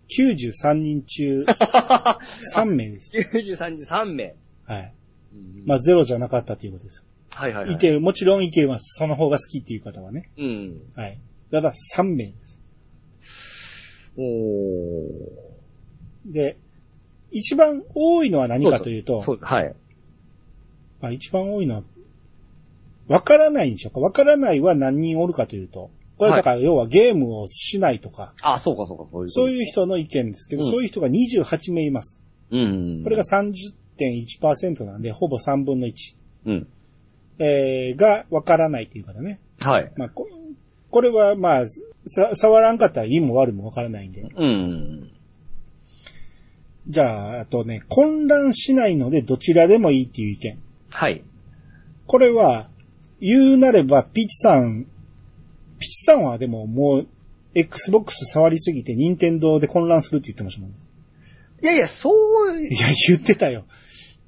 [0.08, 1.44] 93人中、
[2.54, 3.12] 3名です。
[3.16, 4.34] 93人3名。
[4.64, 4.94] はい。
[5.32, 7.04] うんまあ、ゼロじゃなかったということです。
[7.34, 7.74] はいはい、はい。
[7.74, 8.98] いける、もちろんいけます。
[8.98, 10.30] その方が好きっていう方はね。
[10.38, 10.80] うん。
[10.94, 11.18] はい。
[11.50, 12.34] ただ、3名で
[13.20, 14.12] す。
[14.16, 16.32] おー。
[16.32, 16.56] で、
[17.30, 19.38] 一番多いのは何かというと、そう。
[19.40, 19.74] はい。
[21.00, 21.82] まあ、一番多いのは、
[23.06, 24.00] わからないんでしょうか？
[24.00, 29.30] わからないは何人おるかというと、これだから要はゲームをしないとか、あ、そうかそうか、そういう。
[29.30, 32.20] そういう人の意見ですけど、うんそういう人が28名います。
[32.50, 33.02] うん。
[33.04, 33.24] これが
[33.98, 35.92] 30.1%なんで、ほぼ3分の1。
[36.46, 36.68] うん。
[37.40, 39.40] えー、がわからないという方ね。
[39.60, 39.92] はい。
[39.96, 40.26] まあ、こ
[40.90, 41.64] これはまあ、
[42.06, 44.22] さ、触らんかったらいいも悪いもわからないんで。
[44.22, 45.10] うん。
[46.88, 50.58] じゃあ、あとね、混乱しないのでどちらでもいいっていう意見。
[50.90, 51.22] はい。
[52.06, 52.70] これは、
[53.20, 54.86] 言うなれば、ピチさん、
[55.78, 57.06] ピチさんはでももう、
[57.54, 60.76] Xbox 触りすぎて、任天堂で混乱するって言ってましたもんね。
[61.62, 63.64] いやいや、そう、いや、言ってたよ。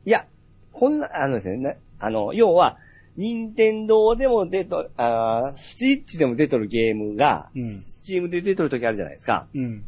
[0.05, 0.27] いや、
[0.73, 2.79] こんな、あのですね、なあの、要は、
[3.17, 9.47] 任天堂でも出と、あースイッチでも出とるゲームが、うんスチームで出とる時あるじゃないですか。
[9.55, 9.85] うん。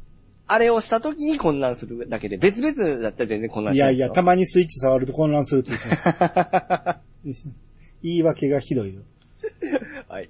[0.46, 3.96] あれをした時に混乱するだけで、別々だったら全然混乱しないですよ。
[3.96, 7.00] いやいや、たまにスイッチ触ると混乱するって言って。
[8.02, 9.02] 言い訳がひどいよ。
[10.08, 10.28] はい。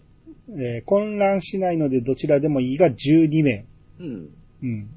[0.50, 3.64] えー混乱しないのでどちらでもいいが12名。
[3.98, 4.28] うん。
[4.62, 4.88] うん。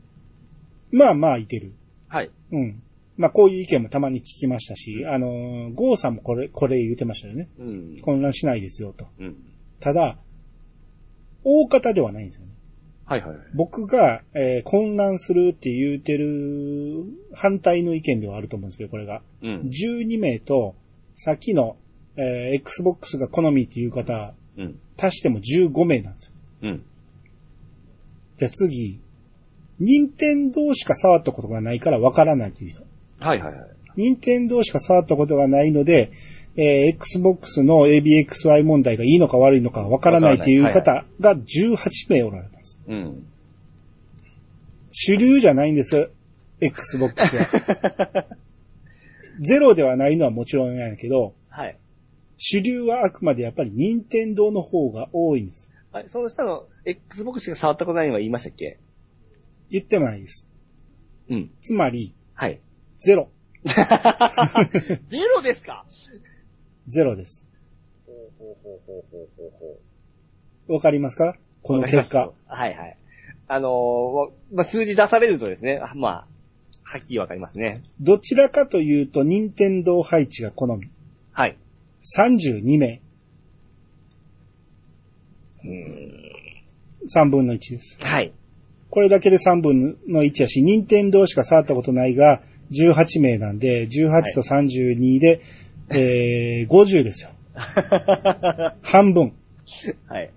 [0.91, 1.71] まあまあいてる。
[2.09, 2.29] はい。
[2.51, 2.81] うん。
[3.18, 7.49] まあこういう意見もたまに聞きましたし、あのーゴーさんもこれ、これ言ってましたよね。
[7.59, 8.01] うん。
[8.01, 9.07] 混乱しないですよと。
[9.20, 9.36] うん。
[9.80, 10.18] ただ、
[11.43, 12.51] 大方ではないんですよね。
[13.05, 13.39] はいはいはい。
[13.53, 19.22] 僕が、えー混乱するって言うてる反対の意見ではあると思うんですけど、これが。
[19.41, 19.61] うん。
[19.70, 20.76] 12名と、
[21.16, 21.78] さっきの、
[22.18, 24.80] えー Xbox が好みっていう方、うん。
[24.97, 26.34] 足しても15名なんですよ。
[26.63, 26.84] うん。
[28.38, 28.99] じゃあ次、
[29.80, 32.84] 任天堂しか触ったことがないからわからないという人。
[33.20, 33.66] はいはいはい。
[33.95, 36.11] 任天堂しか触ったことがないので、
[36.57, 42.80] えー Xbox の ABXY 問題がいいのか悪いのかわからないという方が18名おられます。
[42.88, 43.28] うん。
[44.91, 46.09] 主流じゃないんです。
[46.61, 48.26] Xbox は。
[49.41, 51.78] ゼロではないのはもちろんなんやけど、はい。
[52.38, 55.70] 主流はあくまでやっぱり任天堂の方が多いんです。
[55.91, 58.78] あその下の Xbox しか触ったことないのは言いましたっけ？
[59.70, 60.47] 言ってもないです。
[61.30, 61.49] うん。
[61.61, 62.59] つまり、はい。
[62.97, 63.29] ゼロ。
[63.65, 63.75] ゼ
[65.35, 65.85] ロですか？
[66.87, 67.43] ゼロです。
[68.05, 69.51] ほうほうほうほうほうほう
[70.67, 71.37] ほわかりますか？
[71.61, 71.81] こう。
[71.81, 72.31] の結果。
[72.47, 72.97] はいはい。
[73.47, 76.27] あのーまあ、数字出されるとですね、あまあ、
[76.83, 77.81] はっきりわかりますね。
[77.99, 80.89] どちらかというと、任天堂配置が好み。
[81.31, 81.57] はい。
[82.17, 83.01] 32名。
[85.63, 87.97] 3分の1です。
[88.01, 88.31] はい。
[88.89, 92.41] これだけで3分の1やし、任天堂しか触ったことないが、
[92.72, 95.41] 18名なんで、18と32で、
[95.89, 97.30] えー、50ですよ。
[98.82, 99.34] 半分。
[100.07, 100.32] はい。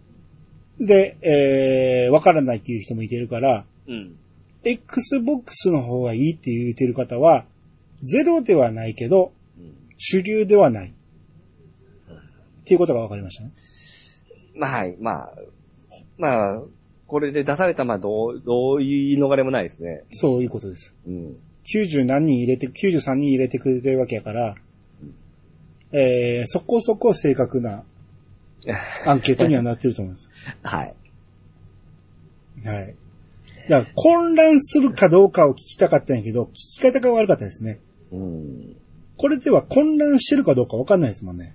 [0.81, 4.17] で、えー、わからないっていう人もいてるから、うん。
[4.65, 7.47] Xbox の方がいいって言ってる方は、
[8.03, 10.95] ゼロではないけど、うん主流ではない。
[12.61, 13.51] っていうことが分かりましたね。
[14.55, 14.97] まあ、はい。
[15.01, 15.35] まあ、
[16.19, 16.63] まあ、
[17.07, 20.05] これで出された、まあ、どう、どういう逃れもないですね。
[20.13, 20.95] そういうことです。
[21.07, 21.37] うん。
[21.75, 24.55] 90何人入れて、93人入れてくれてるわけやから、
[25.93, 27.85] えー、そこそこ正確な
[29.07, 30.29] アンケートにはなってると思うんです。
[30.63, 30.95] はい。
[32.65, 32.95] はい。
[33.69, 37.81] だから混乱するかどうかを聞きたかったんやけど、聞き方が悪かったですね。
[38.13, 38.77] うん。
[39.17, 41.55] これでは混乱してるかどうか分かんないですもんね。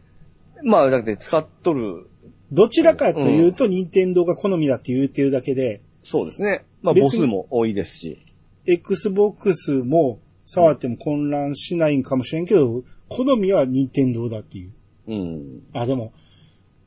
[0.63, 2.07] まあ、だって使っとる、
[2.51, 6.65] どちらかというと、任天堂が好みだって言ってるだけで、そうですね。
[6.81, 8.19] まあ、母数も多いですし。
[8.65, 14.71] Xbox も触っても混乱しないんかもしれんけど、好みは任天堂だっていう。
[15.07, 15.63] うん。
[15.73, 16.13] あ、でも、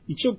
[0.07, 0.37] 一応、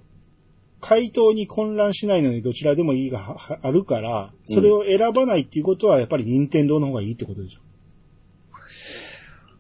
[0.81, 7.61] 回答に混乱しないのにどちらでもいいがはあるから、それを選ばないっていうことはやっぱり任天堂の方がいいってことでしょ。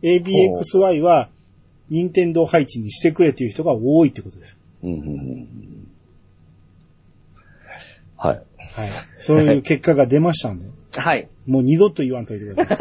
[0.02, 1.28] ABXY は
[1.88, 4.56] 任天堂配置にしてくれっていう人が多いってことです。
[4.84, 5.88] うんうんうん
[8.16, 8.42] はい。
[8.58, 8.90] はい。
[9.20, 11.28] そういう結果が出ましたんで、はい。
[11.46, 12.78] もう二度と言わんといてください。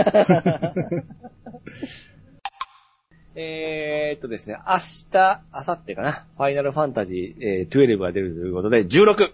[3.40, 4.78] えーっとですね、明
[5.12, 6.26] 日、明後日かな。
[6.38, 9.32] ファイナルファンタジー、えー、12が出るということで、16!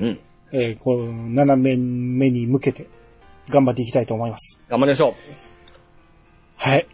[0.00, 0.20] うん。
[0.52, 2.88] えーこの7面目に向けて
[3.48, 4.60] 頑張っていきたいと思います。
[4.68, 5.14] 頑張りましょう。
[6.56, 6.88] はい。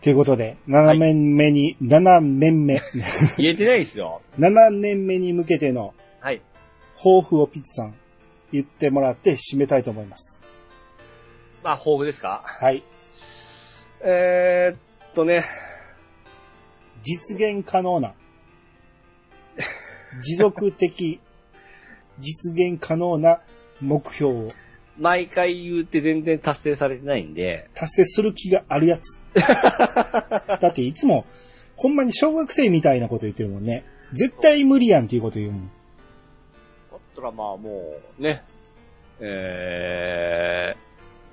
[0.00, 2.80] ということで、7面目に、7面目、
[3.36, 4.22] 言えてないですよ。
[4.38, 6.40] 7年目に向けてのはい。
[6.96, 7.94] 抱負をピッツさん
[8.52, 10.42] 言ってもらって締めたいと思います。
[11.62, 12.42] まあ、豊富ですか？
[12.46, 12.84] はい。
[14.02, 14.78] えーっ
[15.14, 15.42] とね、
[17.02, 18.14] 実現可能な、
[20.22, 21.20] 持続的、
[22.20, 23.40] 実現可能な
[23.80, 24.48] 目標を
[24.98, 29.20] 毎回言って全然達成されてないんで、達成する気があるやつ。
[30.60, 31.26] だっていつも、
[31.76, 33.84] ほんまに小学生みたいなこと言ってるもんね。
[34.14, 35.70] 絶対無理やんっていうこと言うもん。
[37.16, 38.44] ったらまあもう、ね、
[39.20, 40.78] えー、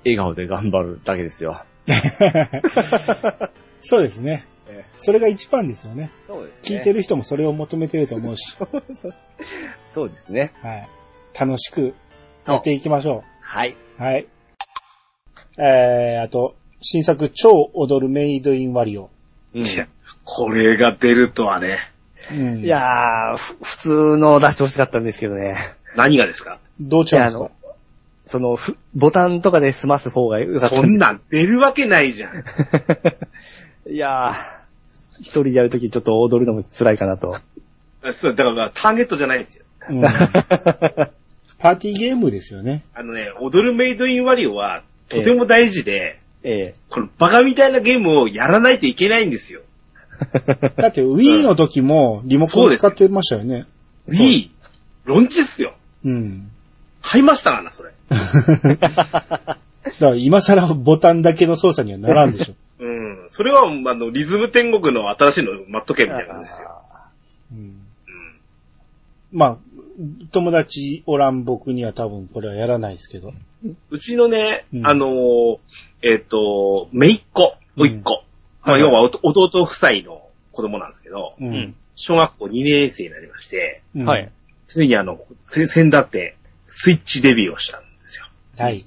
[0.04, 1.64] 笑顔で頑張るだけですよ。
[3.80, 4.84] そうですねえ。
[4.96, 6.10] それが一番ですよね。
[6.26, 8.56] そうです聞いてる人もそれを求めてると思うし、
[9.90, 10.52] そうですね。
[10.62, 10.88] はい。
[11.38, 11.94] 楽しく
[12.46, 13.76] やっていきましょはい。
[13.98, 14.02] う。
[14.02, 14.26] はい。
[15.58, 19.10] えー、あと、新作超踊るメイドインワリオ。
[19.54, 19.86] うんいや、
[20.24, 21.78] これが出るとはね。
[22.32, 22.64] うん。
[22.64, 25.56] い、やー、ふ普通の出してほしかったんですけどね。
[25.96, 26.58] 何がですか？
[26.80, 27.50] どうちゃうんですか？
[28.24, 32.44] その、ふボタンとかで済ます方がよかったそんなん出るわけないじゃん。
[33.92, 34.34] いやー、
[35.20, 37.36] 一人でやるときちょっと踊るのも辛いかなと。
[38.14, 39.64] そう、だからターゲットじゃないんですよ。
[39.90, 40.02] うん。
[41.58, 42.84] パーティーゲームですよね。
[42.94, 49.60] あのね、踊るメイドインワリオはとても大事で、えこのバカみたいなゲームをやらないといけないんですよ。
[50.76, 53.66] だって Wii の時もリモコン使ってましたよね。
[54.08, 54.50] Wii、
[55.04, 55.74] ロンチっすよ。
[56.04, 56.50] うん。
[57.02, 57.92] 買いましたがな、それ。
[58.08, 58.16] だ
[58.78, 59.58] か
[60.00, 62.54] ら今更ボタンだけの操作にはならんでしょ。
[62.80, 63.24] うん。
[63.28, 66.70] それは、あの、リズム天国の新しいの待っとけみたいな感じですよ。
[67.52, 67.80] うん
[69.32, 69.58] まあ、
[70.30, 73.32] 友達おらん僕には多分これはやらないですけど。
[73.90, 75.58] うちのね、うんあのー
[76.02, 78.23] えっ、と、めいっ子、おいっ子。
[78.64, 79.18] まあ、はい要は弟
[79.62, 81.74] 夫妻の子供なんですけど、ううん。
[81.96, 84.30] 小学校2年生になりまして、うんはい。。
[84.66, 86.36] ついにあの、せ先だって、
[86.68, 88.26] スイッチデビューをしたんですよ。
[88.58, 88.86] はい。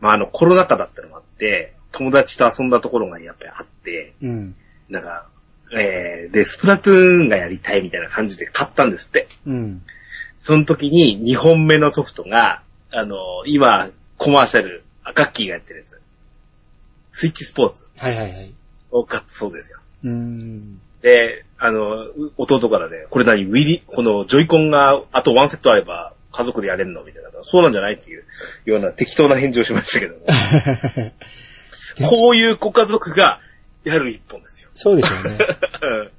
[0.00, 4.54] まあ、あの、コロナ禍だったのもあって、友達と遊んだところがやっぱりあって、うん。
[4.88, 5.28] なんか、
[5.72, 9.28] えー、で、スプラトゥーンがやりたいみたいな感じで買ったんですって。
[9.46, 9.82] うん。
[10.40, 13.16] その時に2本目のソフトが、あの、
[13.46, 16.00] 今、コマーシャル、アカッキーがやってるやつ。
[17.10, 18.54] スイッチスポーツはいはいはい。
[18.90, 19.78] を買ったそうですよ。
[20.04, 20.80] うん。
[21.02, 23.44] で、あの、う弟からね、これ何？
[23.44, 27.04] ウィリ、このジョイコンがあとワンセットあれば家族でやれんの？
[27.04, 27.28] みたいな。
[27.42, 28.24] そうなんじゃないっていう
[28.64, 30.26] ような適当な返事をしましたけども。
[32.08, 33.40] こういうご家族が
[33.84, 34.70] やる一本ですよ。
[34.74, 35.38] そうでしょうね。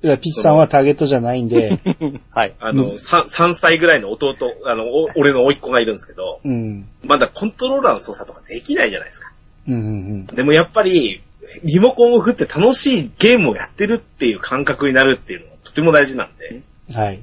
[0.00, 1.80] だからピッチさんはターゲットじゃないんで、
[2.30, 2.54] はい。
[2.60, 6.88] あの、3, 3歳ぐらいの弟、あの、お俺の甥っ子がいるんですけど、うん。
[7.02, 9.32] まだコントローラーの操作とかできないじゃないですか。
[9.68, 9.78] うんう
[10.14, 11.22] んでもやっぱり、
[11.64, 16.94] リモコンを振って楽しいゲームをやってるっていう感覚になるっていうのはとても大事なんで、うん。
[16.94, 17.16] はい。
[17.16, 17.22] うん、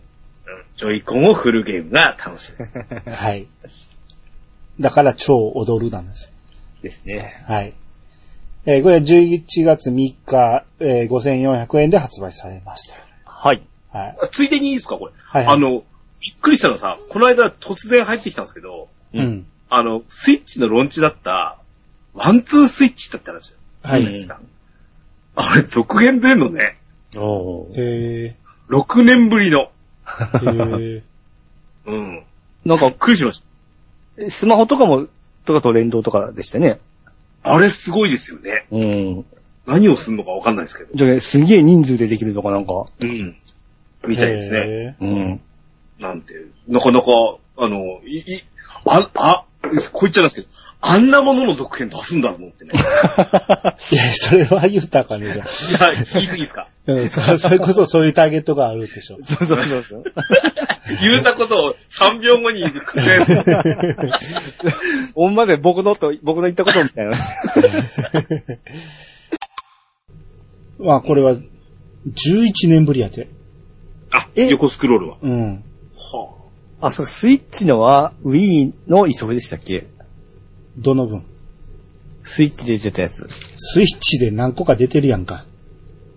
[0.75, 2.77] ジョイコンを振るゲームが楽しいです。
[3.09, 3.47] はい。
[4.79, 6.31] だから超踊るなんです。
[6.81, 7.33] ですね。
[7.47, 7.73] はい。
[8.67, 9.93] えーこれは11月3
[10.25, 12.95] 日、えー5400円で発売されました。
[13.25, 13.61] はい。
[13.91, 14.15] はい。
[14.31, 15.13] ついでにいいですかこれ？
[15.17, 15.83] はいはいあの、
[16.19, 19.45] びっくりしたのさ、この間突然入ってきたんですけど、うん。
[19.69, 21.57] あの、スイッチのロンチだった、
[22.15, 23.53] ワンツースイッチだったらしい。
[23.83, 24.05] はい。
[24.05, 24.39] ですか？
[25.35, 26.77] あれ、続編出んのね。
[27.15, 28.35] おーえ
[28.69, 29.69] 6年ぶりの。
[30.05, 31.03] ー、え
[31.85, 32.23] うん。
[32.65, 33.43] なんかびっ、くりしまし
[34.17, 34.29] た。
[34.29, 35.07] スマホとかも、
[35.45, 36.79] とかと連動とかでしたね。
[37.43, 38.65] あれすごいですよね。
[38.71, 39.25] うん。
[39.67, 40.89] 何をするのかわかんないですけど。
[40.95, 42.73] じゃあ、すげえ人数でできるのかなんか？
[43.01, 43.09] うん。
[43.09, 43.33] ー、
[44.07, 44.59] みたいですね。
[44.65, 45.41] えうん。
[45.99, 46.33] なんて、
[46.67, 47.07] なかなか、
[47.57, 48.23] あの、い、い、
[48.85, 50.47] あ、あ、こう言っちゃいますけど、
[50.87, 52.71] あんなものの続編出すんだと思ってね。
[52.73, 52.75] ー
[53.95, 55.41] いや、それは言ったらあかんねじゃんい
[55.95, 56.67] や、言い過ぎですか？
[56.87, 57.37] うんそ。
[57.39, 59.17] それこそそういうターゲットがあるでしょ。
[59.23, 60.03] そうそうそうそう。
[61.01, 63.19] 言うたことを3秒後に言うくせ
[65.15, 67.11] ほんまで僕のと、僕の言ったことみたいな。
[70.79, 73.29] まあ、これは、11年ぶりやて。
[74.13, 75.17] あ、横スクロールは。
[75.21, 75.63] うん。
[75.95, 76.29] は
[76.81, 79.87] あ、そう、スイッチのは Wii の磯部でしたっけ？
[80.77, 81.23] どの分？
[82.23, 83.27] スイッチで出たやつ。
[83.57, 85.45] スイッチで何個か出てるやんか。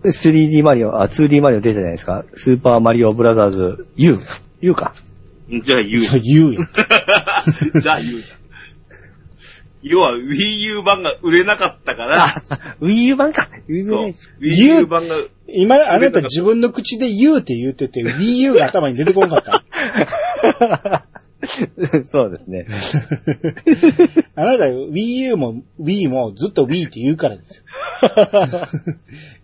[0.03, 2.25] 3D マリオ、あ、2D マリオ出たじゃないですか？
[2.33, 4.17] スーパーマリオブラザーズ U。
[4.61, 4.93] U か。
[4.95, 5.59] あ。
[5.63, 7.81] じゃあ言う じゃあ言うやん。
[7.81, 8.39] じゃあ言うじゃん。
[9.81, 12.27] 要は Wii U 版が売れなかったから、
[12.81, 13.47] Wii U 版か。
[13.69, 14.13] Wii そう。
[14.39, 15.15] U Wii U 版が、
[15.47, 21.05] 今、あなた自分の口で言うって言ってて、Wii U が頭に出てこなかった。
[22.05, 22.65] そうですね。
[24.35, 27.63] あなた Wii U も Wii もずっと Wii って言うからですよ。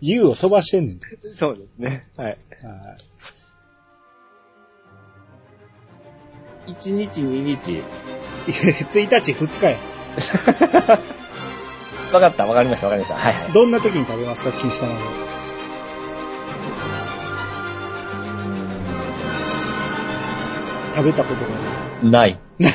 [0.00, 1.06] U を飛ばしてんねんて。
[1.34, 2.02] そうですね。
[2.16, 2.26] はい。
[2.28, 2.36] はい
[6.66, 7.82] 1日2日。
[8.46, 9.78] 1日2日や。
[12.12, 13.16] わかった、わかりました、わかりました。
[13.16, 13.52] はいはい。
[13.52, 14.94] どんな時に食べますか金下の
[20.96, 21.50] 食べたことが
[22.10, 22.38] ない。
[22.38, 22.40] ない。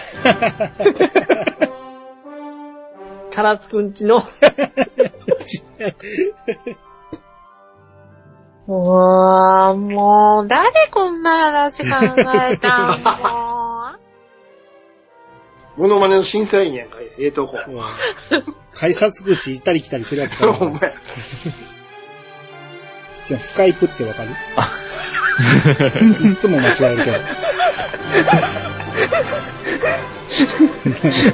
[3.34, 4.18] 唐津くんちの、
[8.68, 11.95] うわーもう、誰こんな話考
[12.49, 13.06] えたんも
[15.77, 17.57] モノマネの審査員やんか、ええとこ。
[18.73, 20.89] 改札口行ったり来たりするわけじゃそう、ないほんまや。
[23.27, 24.30] じゃあスカイプってわかる？
[26.31, 27.18] いつも間違えるけど。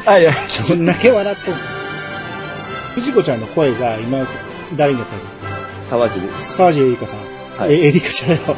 [0.05, 0.31] あ、いや、
[0.69, 0.85] どん。
[0.85, 1.53] だけ笑っとん。
[1.53, 1.59] の
[2.95, 3.41] 藤子ちゃん。
[3.41, 4.25] の声が今、
[4.75, 5.27] 誰にやったらいい
[5.83, 6.57] 沢尻です。
[6.57, 7.19] 沢地エリカさん。
[7.57, 8.55] はいえ、エリカじゃないの。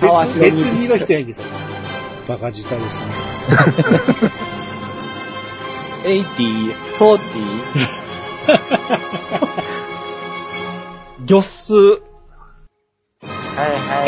[0.00, 1.26] 沢尻別別にの人やん。
[1.26, 1.44] ですよ。
[2.28, 3.06] バカ舌ですね。
[6.04, 7.18] 80、40、
[11.24, 12.02] ギョッス、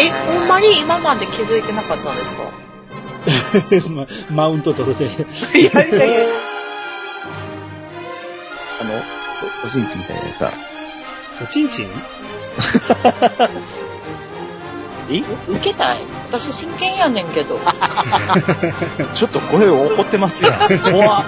[0.01, 3.91] え、ほんまに今まで気づいてなかったんですか？
[3.95, 5.05] まマウント取るで。
[5.07, 6.27] いやいやいや
[8.81, 10.51] あの、おおしんちみたいなやつか。
[11.43, 11.89] おちんちん？
[15.49, 15.99] 受けたい
[16.31, 17.61] 私真剣やねんけど。
[19.15, 20.55] ちょっと声を怒ってますやん。
[20.55, 21.25] 怖っ。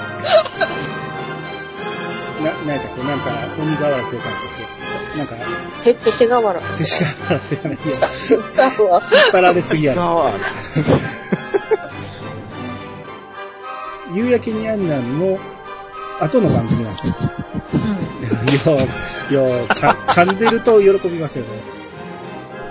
[2.43, 4.66] な、なんやったっけなんか、鬼瓦教官の時。
[5.19, 5.37] なんか、
[5.83, 6.61] てってしがわら。
[6.79, 7.79] 手しからせらないよ。
[8.53, 9.03] ちゃうわ。
[9.03, 10.03] 引っ張られすぎやろ。
[10.03, 10.33] わ。
[14.15, 15.39] 夕焼けにゃんなんの
[16.21, 17.15] 後の番組なんですよ。
[17.75, 17.81] うん。
[19.35, 21.77] いや、いや、か噛んでると喜びますよね。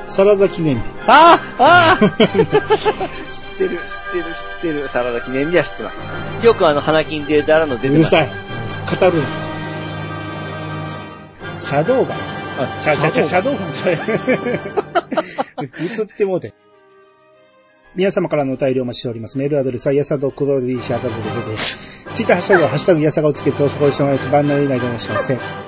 [0.08, 0.82] サラダ記念日。
[1.08, 2.58] ああああ知ってる、知っ
[3.58, 3.80] てる、知っ
[4.62, 4.88] てる。
[4.88, 6.00] サラダ記念日は知ってます。
[6.44, 7.98] よくあの、花金でだらの出てます。
[7.98, 8.30] うるさい。
[9.00, 9.55] 語るな。
[11.58, 12.18] シャドウガン。
[12.58, 13.96] あちゃうちゃうちゃう、シャドウガンちゃう。
[16.00, 16.54] 映ってもうて。
[17.96, 19.38] 皆様からのお便りをお待ちしております。
[19.38, 21.58] メールアドレスは、やさどくどりしあたぶでで。
[22.14, 25.65] ツイッターハッシュタグは、ハッシュタグやさがをつけて、そこでしてもらえると番内でお待ちします。